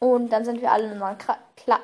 [0.00, 1.78] Und dann sind wir alle in unseren Kla Kla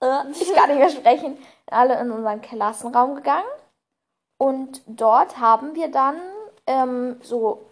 [0.00, 1.36] äh, ich kann nicht mehr sprechen,
[1.68, 3.48] alle in unseren Klassenraum gegangen.
[4.38, 6.16] Und dort haben wir dann
[6.66, 7.66] ähm, so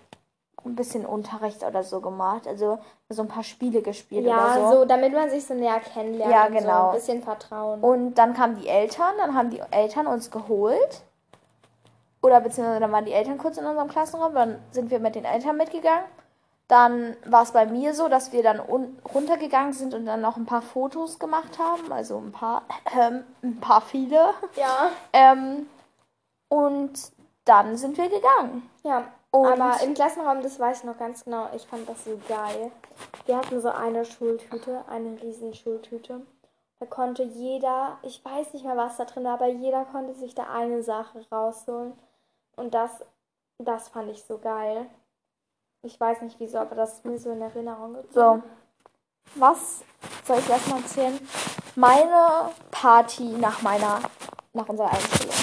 [0.65, 2.47] ein bisschen Unterricht oder so gemacht.
[2.47, 2.79] Also
[3.09, 4.85] so ein paar Spiele gespielt Ja, oder so.
[4.87, 6.33] damit man sich so näher kennenlernt.
[6.33, 6.89] Ja, und So genau.
[6.89, 7.81] ein bisschen Vertrauen.
[7.81, 11.03] Und dann kamen die Eltern, dann haben die Eltern uns geholt.
[12.23, 15.27] Oder beziehungsweise dann waren die Eltern kurz in unserem Klassenraum, dann sind wir mit den
[15.27, 16.05] Eltern mitgegangen.
[16.69, 20.39] Dann war es bei mir so, dass wir dann un runtergegangen sind und dann noch
[20.39, 21.93] ein paar Fotos gemacht haben.
[21.93, 22.63] Also ein paar,
[22.99, 24.31] ähm, ein paar viele.
[24.57, 24.89] ja.
[25.13, 25.67] Ähm,
[26.49, 26.93] und
[27.45, 28.69] dann sind wir gegangen.
[28.83, 29.05] Ja.
[29.31, 32.71] Und- aber im Klassenraum, das weiß ich noch ganz genau, ich fand das so geil.
[33.27, 36.21] Wir hatten so eine Schultüte, eine riesen Schultüte.
[36.81, 40.35] Da konnte jeder, ich weiß nicht mehr, was da drin war, aber jeder konnte sich
[40.35, 41.93] da eine Sache rausholen.
[42.57, 42.91] Und das,
[43.59, 44.87] das fand ich so geil.
[45.83, 48.13] Ich weiß nicht wieso, aber das ist mir so in Erinnerung geblieben.
[48.15, 48.43] So.
[49.37, 49.83] Was
[50.25, 51.29] soll ich erstmal erzählen?
[51.75, 54.01] Meine Party nach meiner,
[54.53, 55.35] nach unserer Einstellung.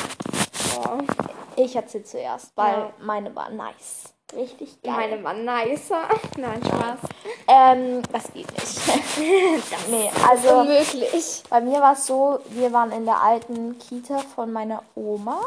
[0.78, 1.21] Oh.
[1.64, 2.92] Ich erzähle zuerst, weil Ja.
[3.00, 4.14] meine war nice.
[4.34, 4.94] Richtig geil.
[4.94, 6.04] Meine war nicer.
[6.38, 7.00] Nein, Spaß.
[7.48, 8.80] Ähm, das geht nicht.
[9.90, 11.44] nee, also Unmöglich.
[11.50, 15.40] bei mir war es so, wir waren in der alten Kita von meiner Oma.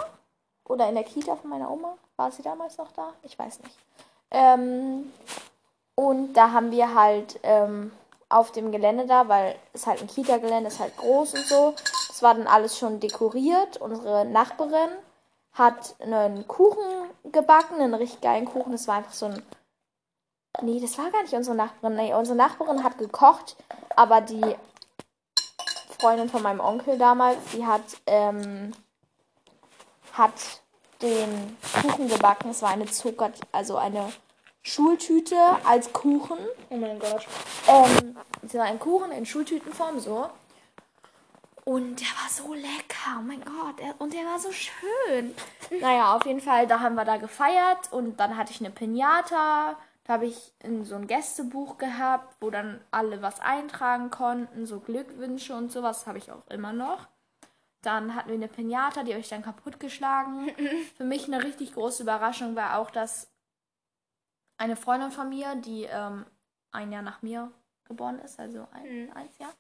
[0.67, 1.97] Oder in der Kita von meiner Oma.
[2.17, 3.13] War sie damals noch da?
[3.23, 3.77] Ich weiß nicht.
[4.31, 5.13] Ähm,
[5.95, 7.91] und da haben wir halt ähm,
[8.29, 11.75] auf dem Gelände da, weil es halt ein Kita-Gelände ist halt groß und so.
[12.09, 13.79] Das war dann alles schon dekoriert.
[13.79, 14.91] Unsere Nachbarin
[15.55, 16.85] hat einen Kuchen
[17.33, 18.73] gebacken, einen richtig geilen Kuchen.
[18.73, 19.43] Das war einfach so ein.
[20.63, 21.97] Nee, das war gar nicht unsere Nachbarin.
[21.97, 23.57] Nee, unsere Nachbarin hat gekocht,
[23.97, 24.57] aber die
[25.99, 28.73] Freundin von meinem Onkel damals, die hat, ähm,
[30.13, 30.35] hat
[31.03, 32.51] den Kuchen gebacken.
[32.51, 34.13] Es war eine Zucker, also eine
[34.63, 36.39] Schultüte als Kuchen.
[36.71, 37.27] Oh mein Gott.
[37.67, 40.29] Ähm, es war ein Kuchen in Schultütenform, so.
[41.65, 43.81] Und der war so lecker, oh mein Gott.
[43.99, 45.35] Und der war so schön.
[45.81, 49.77] Naja, auf jeden Fall, da haben wir da gefeiert und dann hatte ich eine Pinata.
[50.05, 54.79] Da habe ich in so ein Gästebuch gehabt, wo dann alle was eintragen konnten, so
[54.79, 57.09] Glückwünsche und sowas habe ich auch immer noch.
[57.81, 60.51] Dann hatten wir eine Pinata, die habe ich dann kaputtgeschlagen.
[60.97, 63.33] Für mich eine richtig große Überraschung war auch, dass
[64.59, 66.27] eine Freundin von mir, die ähm,
[66.73, 67.51] ein Jahr nach mir
[67.85, 69.53] geboren ist, also ein, eins Jahr,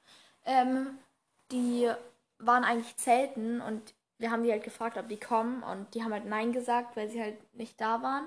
[0.44, 0.98] ähm,
[1.55, 1.90] die
[2.38, 6.12] waren eigentlich zelten und wir haben die halt gefragt, ob die kommen und die haben
[6.12, 8.26] halt Nein gesagt, weil sie halt nicht da waren.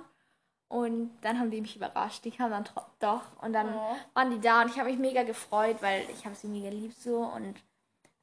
[0.69, 2.25] Und dann haben die mich überrascht.
[2.25, 2.69] Die kamen dann
[2.99, 3.95] doch und dann Oh.
[4.13, 6.93] waren die da und ich habe mich mega gefreut, weil ich habe sie mega lieb
[6.93, 7.55] so und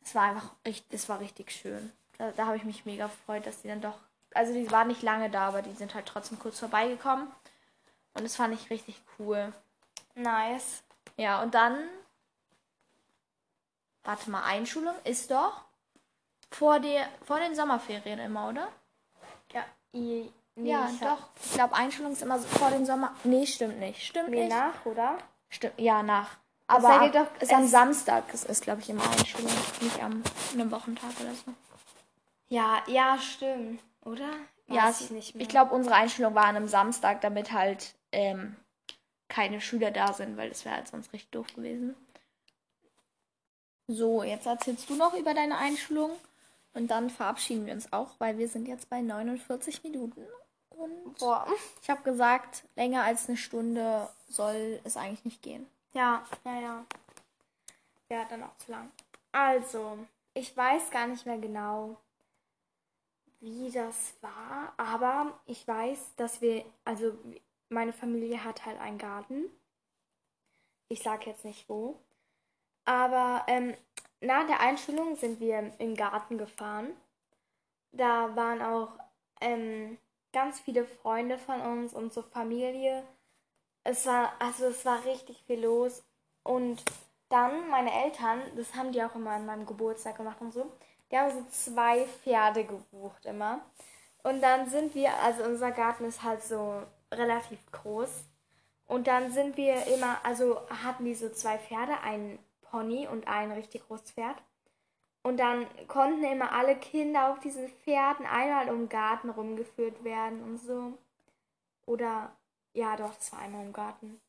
[0.02, 1.92] es war einfach richtig, es war richtig schön.
[2.18, 3.98] Da, da habe ich mich mega gefreut, dass die dann doch,
[4.34, 7.28] also die waren nicht lange da, aber die sind halt trotzdem kurz vorbeigekommen
[8.14, 9.52] und das fand ich richtig cool.
[10.14, 10.82] Nice.
[11.16, 11.76] Ja, und dann.
[14.04, 15.62] Warte mal, Einschulung ist doch
[16.50, 18.68] vor, der, vor den Sommerferien immer, oder?
[19.52, 19.64] Ja.
[19.94, 21.18] I, nee, ja, ich doch.
[21.44, 23.14] Ich glaube, Einschulung ist immer so vor den Sommer.
[23.24, 24.02] Nee, stimmt nicht.
[24.06, 24.50] Stimmt Nee, nicht.
[24.56, 25.18] nach, oder?
[25.48, 26.36] Stimmt, ja, nach.
[26.66, 28.24] Aber am- doch ist am Samstag.
[28.32, 29.50] Es ist, glaube ich, immer Einschulung.
[29.80, 31.52] Nicht am einem Wochentag oder so.
[32.48, 33.82] Ja, ja, stimmt.
[34.04, 34.28] Oder?
[34.68, 35.42] ja, Weiß es, ich nicht mehr.
[35.42, 38.56] ich glaube, unsere Einschulung war an einem Samstag, damit halt ähm,
[39.28, 41.94] keine Schüler da sind, weil das wäre halt sonst richtig doof gewesen.
[43.86, 46.10] So, jetzt erzählst du noch über deine Einschulung
[46.72, 50.24] und dann verabschieden wir uns auch, weil wir sind jetzt bei 49 Minuten.
[50.70, 51.46] Und Boah.
[51.82, 55.66] ich habe gesagt, länger als eine Stunde soll es eigentlich nicht gehen.
[55.92, 56.84] Ja, ja, ja.
[58.10, 58.90] Ja, dann auch zu lang.
[59.32, 59.98] Also,
[60.34, 61.96] ich weiß gar nicht mehr genau,
[63.40, 67.16] wie das war, aber ich weiß, dass wir, also
[67.68, 69.44] meine Familie hat halt einen Garten.
[70.88, 71.98] Ich sage jetzt nicht wo.
[72.84, 73.74] Aber ähm,
[74.20, 76.90] nach der Einschulung sind wir im Garten gefahren.
[77.92, 78.92] Da waren auch
[79.40, 79.98] ähm,
[80.32, 83.04] ganz viele Freunde von uns und so Familie.
[83.84, 86.02] Es war, also es war richtig viel los.
[86.42, 86.82] Und
[87.28, 90.70] dann meine Eltern, das haben die auch immer an meinem Geburtstag gemacht und so,
[91.10, 93.60] die haben so zwei Pferde gebucht immer.
[94.22, 96.82] Und dann sind wir, also unser Garten ist halt so
[97.12, 98.24] relativ groß.
[98.86, 102.38] Und dann sind wir immer, also hatten die so zwei Pferde, einen
[102.74, 104.42] Pony und ein richtig großes Pferd.
[105.22, 110.42] Und dann konnten immer alle Kinder auf diesen Pferden einmal um den Garten rumgeführt werden
[110.42, 110.98] und so.
[111.86, 112.32] Oder,
[112.74, 114.20] ja doch, das war einmal im Garten.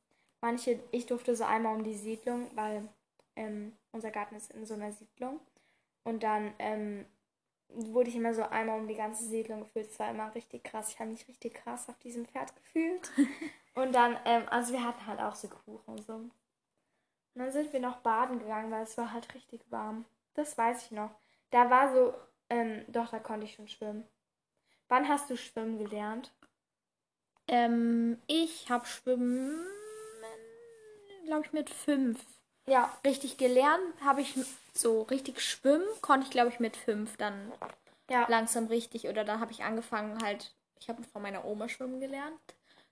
[0.41, 2.87] Manche, ich durfte so einmal um die Siedlung, weil
[3.35, 5.39] ähm, unser Garten ist in so einer Siedlung.
[6.03, 7.05] Und dann ähm,
[7.69, 9.87] wurde ich immer so einmal um die ganze Siedlung geführt.
[9.89, 10.91] Es war immer richtig krass.
[10.91, 13.11] Ich habe mich richtig krass auf diesem Pferd gefühlt.
[13.73, 16.21] und dann, ähm, also wir hatten halt auch so Kuchen und so.
[17.35, 20.05] Und dann sind wir noch baden gegangen, weil es war halt richtig warm.
[20.35, 21.11] Das weiß ich noch.
[21.51, 22.13] Da war so,
[22.49, 24.07] ähm, doch, da konnte ich schon schwimmen.
[24.87, 26.31] Wann hast du schwimmen gelernt?
[27.47, 29.59] Ähm, ich habe Schwimmen,
[31.25, 32.23] glaube ich, mit fünf.
[32.67, 32.91] Ja.
[33.05, 34.33] Richtig gelernt habe ich
[34.73, 37.51] so richtig schwimmen, konnte ich, glaube ich, mit fünf dann
[38.09, 38.25] Ja.
[38.29, 39.07] langsam richtig.
[39.07, 42.39] Oder dann habe ich angefangen halt, ich habe von meiner Oma schwimmen gelernt.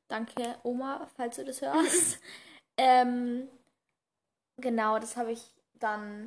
[0.07, 2.19] Danke, Oma, falls du das hörst.
[2.77, 3.47] ähm,
[4.58, 6.26] genau, das habe ich dann,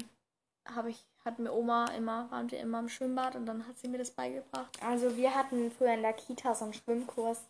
[0.74, 3.89] habe ich, hat mir Oma immer, waren wir immer im Schwimmbad und dann hat sie
[3.89, 4.70] mir das beigebracht.
[4.83, 7.41] Also wir hatten früher in der Kita so einen Schwimmkurs.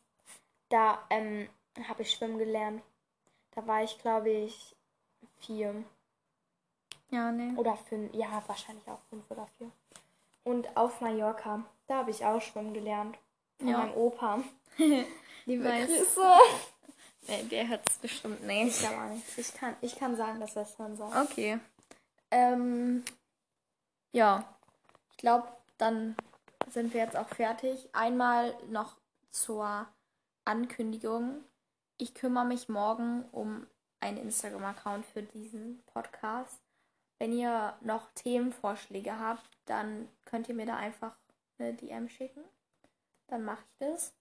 [0.68, 1.48] Da ähm,
[1.88, 2.82] habe ich schwimmen gelernt.
[3.52, 4.74] Da war ich, glaube ich,
[5.38, 5.74] vier
[7.10, 7.54] Ja, ne.
[7.56, 8.12] oder fünf.
[8.14, 9.70] Ja, wahrscheinlich auch fünf oder vier.
[10.44, 13.16] Und auf Mallorca, da habe ich auch schwimmen gelernt.
[13.58, 13.78] Von Ja.
[13.78, 14.40] meinem Opa.
[15.46, 15.64] Liebe.
[15.64, 16.22] Grüße.
[17.28, 18.78] Nee, der hört es bestimmt Ich nicht.
[18.80, 19.38] glaube auch nicht.
[19.38, 21.10] Ich kann, ich kann sagen, dass er es hören soll.
[21.16, 21.58] Okay.
[22.30, 23.04] Ähm,
[24.12, 24.44] ja,
[25.10, 25.48] ich glaube,
[25.78, 26.16] dann
[26.70, 27.88] sind wir jetzt auch fertig.
[27.92, 28.96] Einmal noch
[29.30, 29.86] zur
[30.44, 31.42] Ankündigung.
[31.98, 33.66] Ich kümmere mich morgen um
[34.00, 36.60] einen Instagram-Account für diesen Podcast.
[37.18, 41.16] Wenn ihr noch Themenvorschläge habt, dann könnt ihr mir da einfach
[41.58, 42.44] eine DM schicken.
[43.28, 44.12] Dann mache ich das.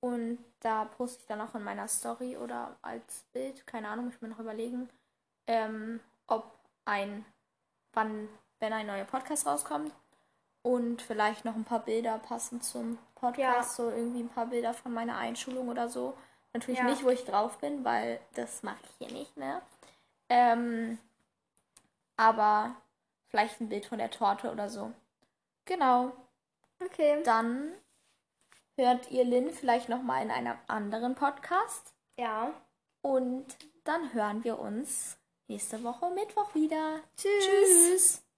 [0.00, 4.20] Und da poste ich dann auch in meiner Story oder als Bild, keine Ahnung, ich
[4.22, 4.88] will noch überlegen,
[5.46, 7.24] ähm, ob ein,
[7.92, 8.28] wann,
[8.60, 9.92] wenn ein neuer Podcast rauskommt.
[10.62, 14.92] Und vielleicht noch ein paar Bilder passend zum Podcast, so irgendwie ein paar Bilder von
[14.92, 16.14] meiner Einschulung oder so.
[16.52, 16.86] Natürlich Ja.
[16.86, 19.62] nicht, wo ich drauf bin, weil das mache ich hier nicht, ne?
[20.28, 20.98] Ähm,
[22.16, 22.74] aber
[23.28, 24.92] vielleicht ein Bild von der Torte oder so.
[25.64, 26.12] Genau.
[26.80, 27.22] Okay.
[27.24, 27.72] Dann
[28.80, 31.94] hört ihr Lynn vielleicht nochmal in einem anderen Podcast.
[32.18, 32.52] Ja.
[33.02, 33.46] Und
[33.84, 35.18] dann hören wir uns
[35.48, 37.00] nächste Woche Mittwoch wieder.
[37.16, 37.44] Tschüss.
[37.44, 38.29] Tschüss.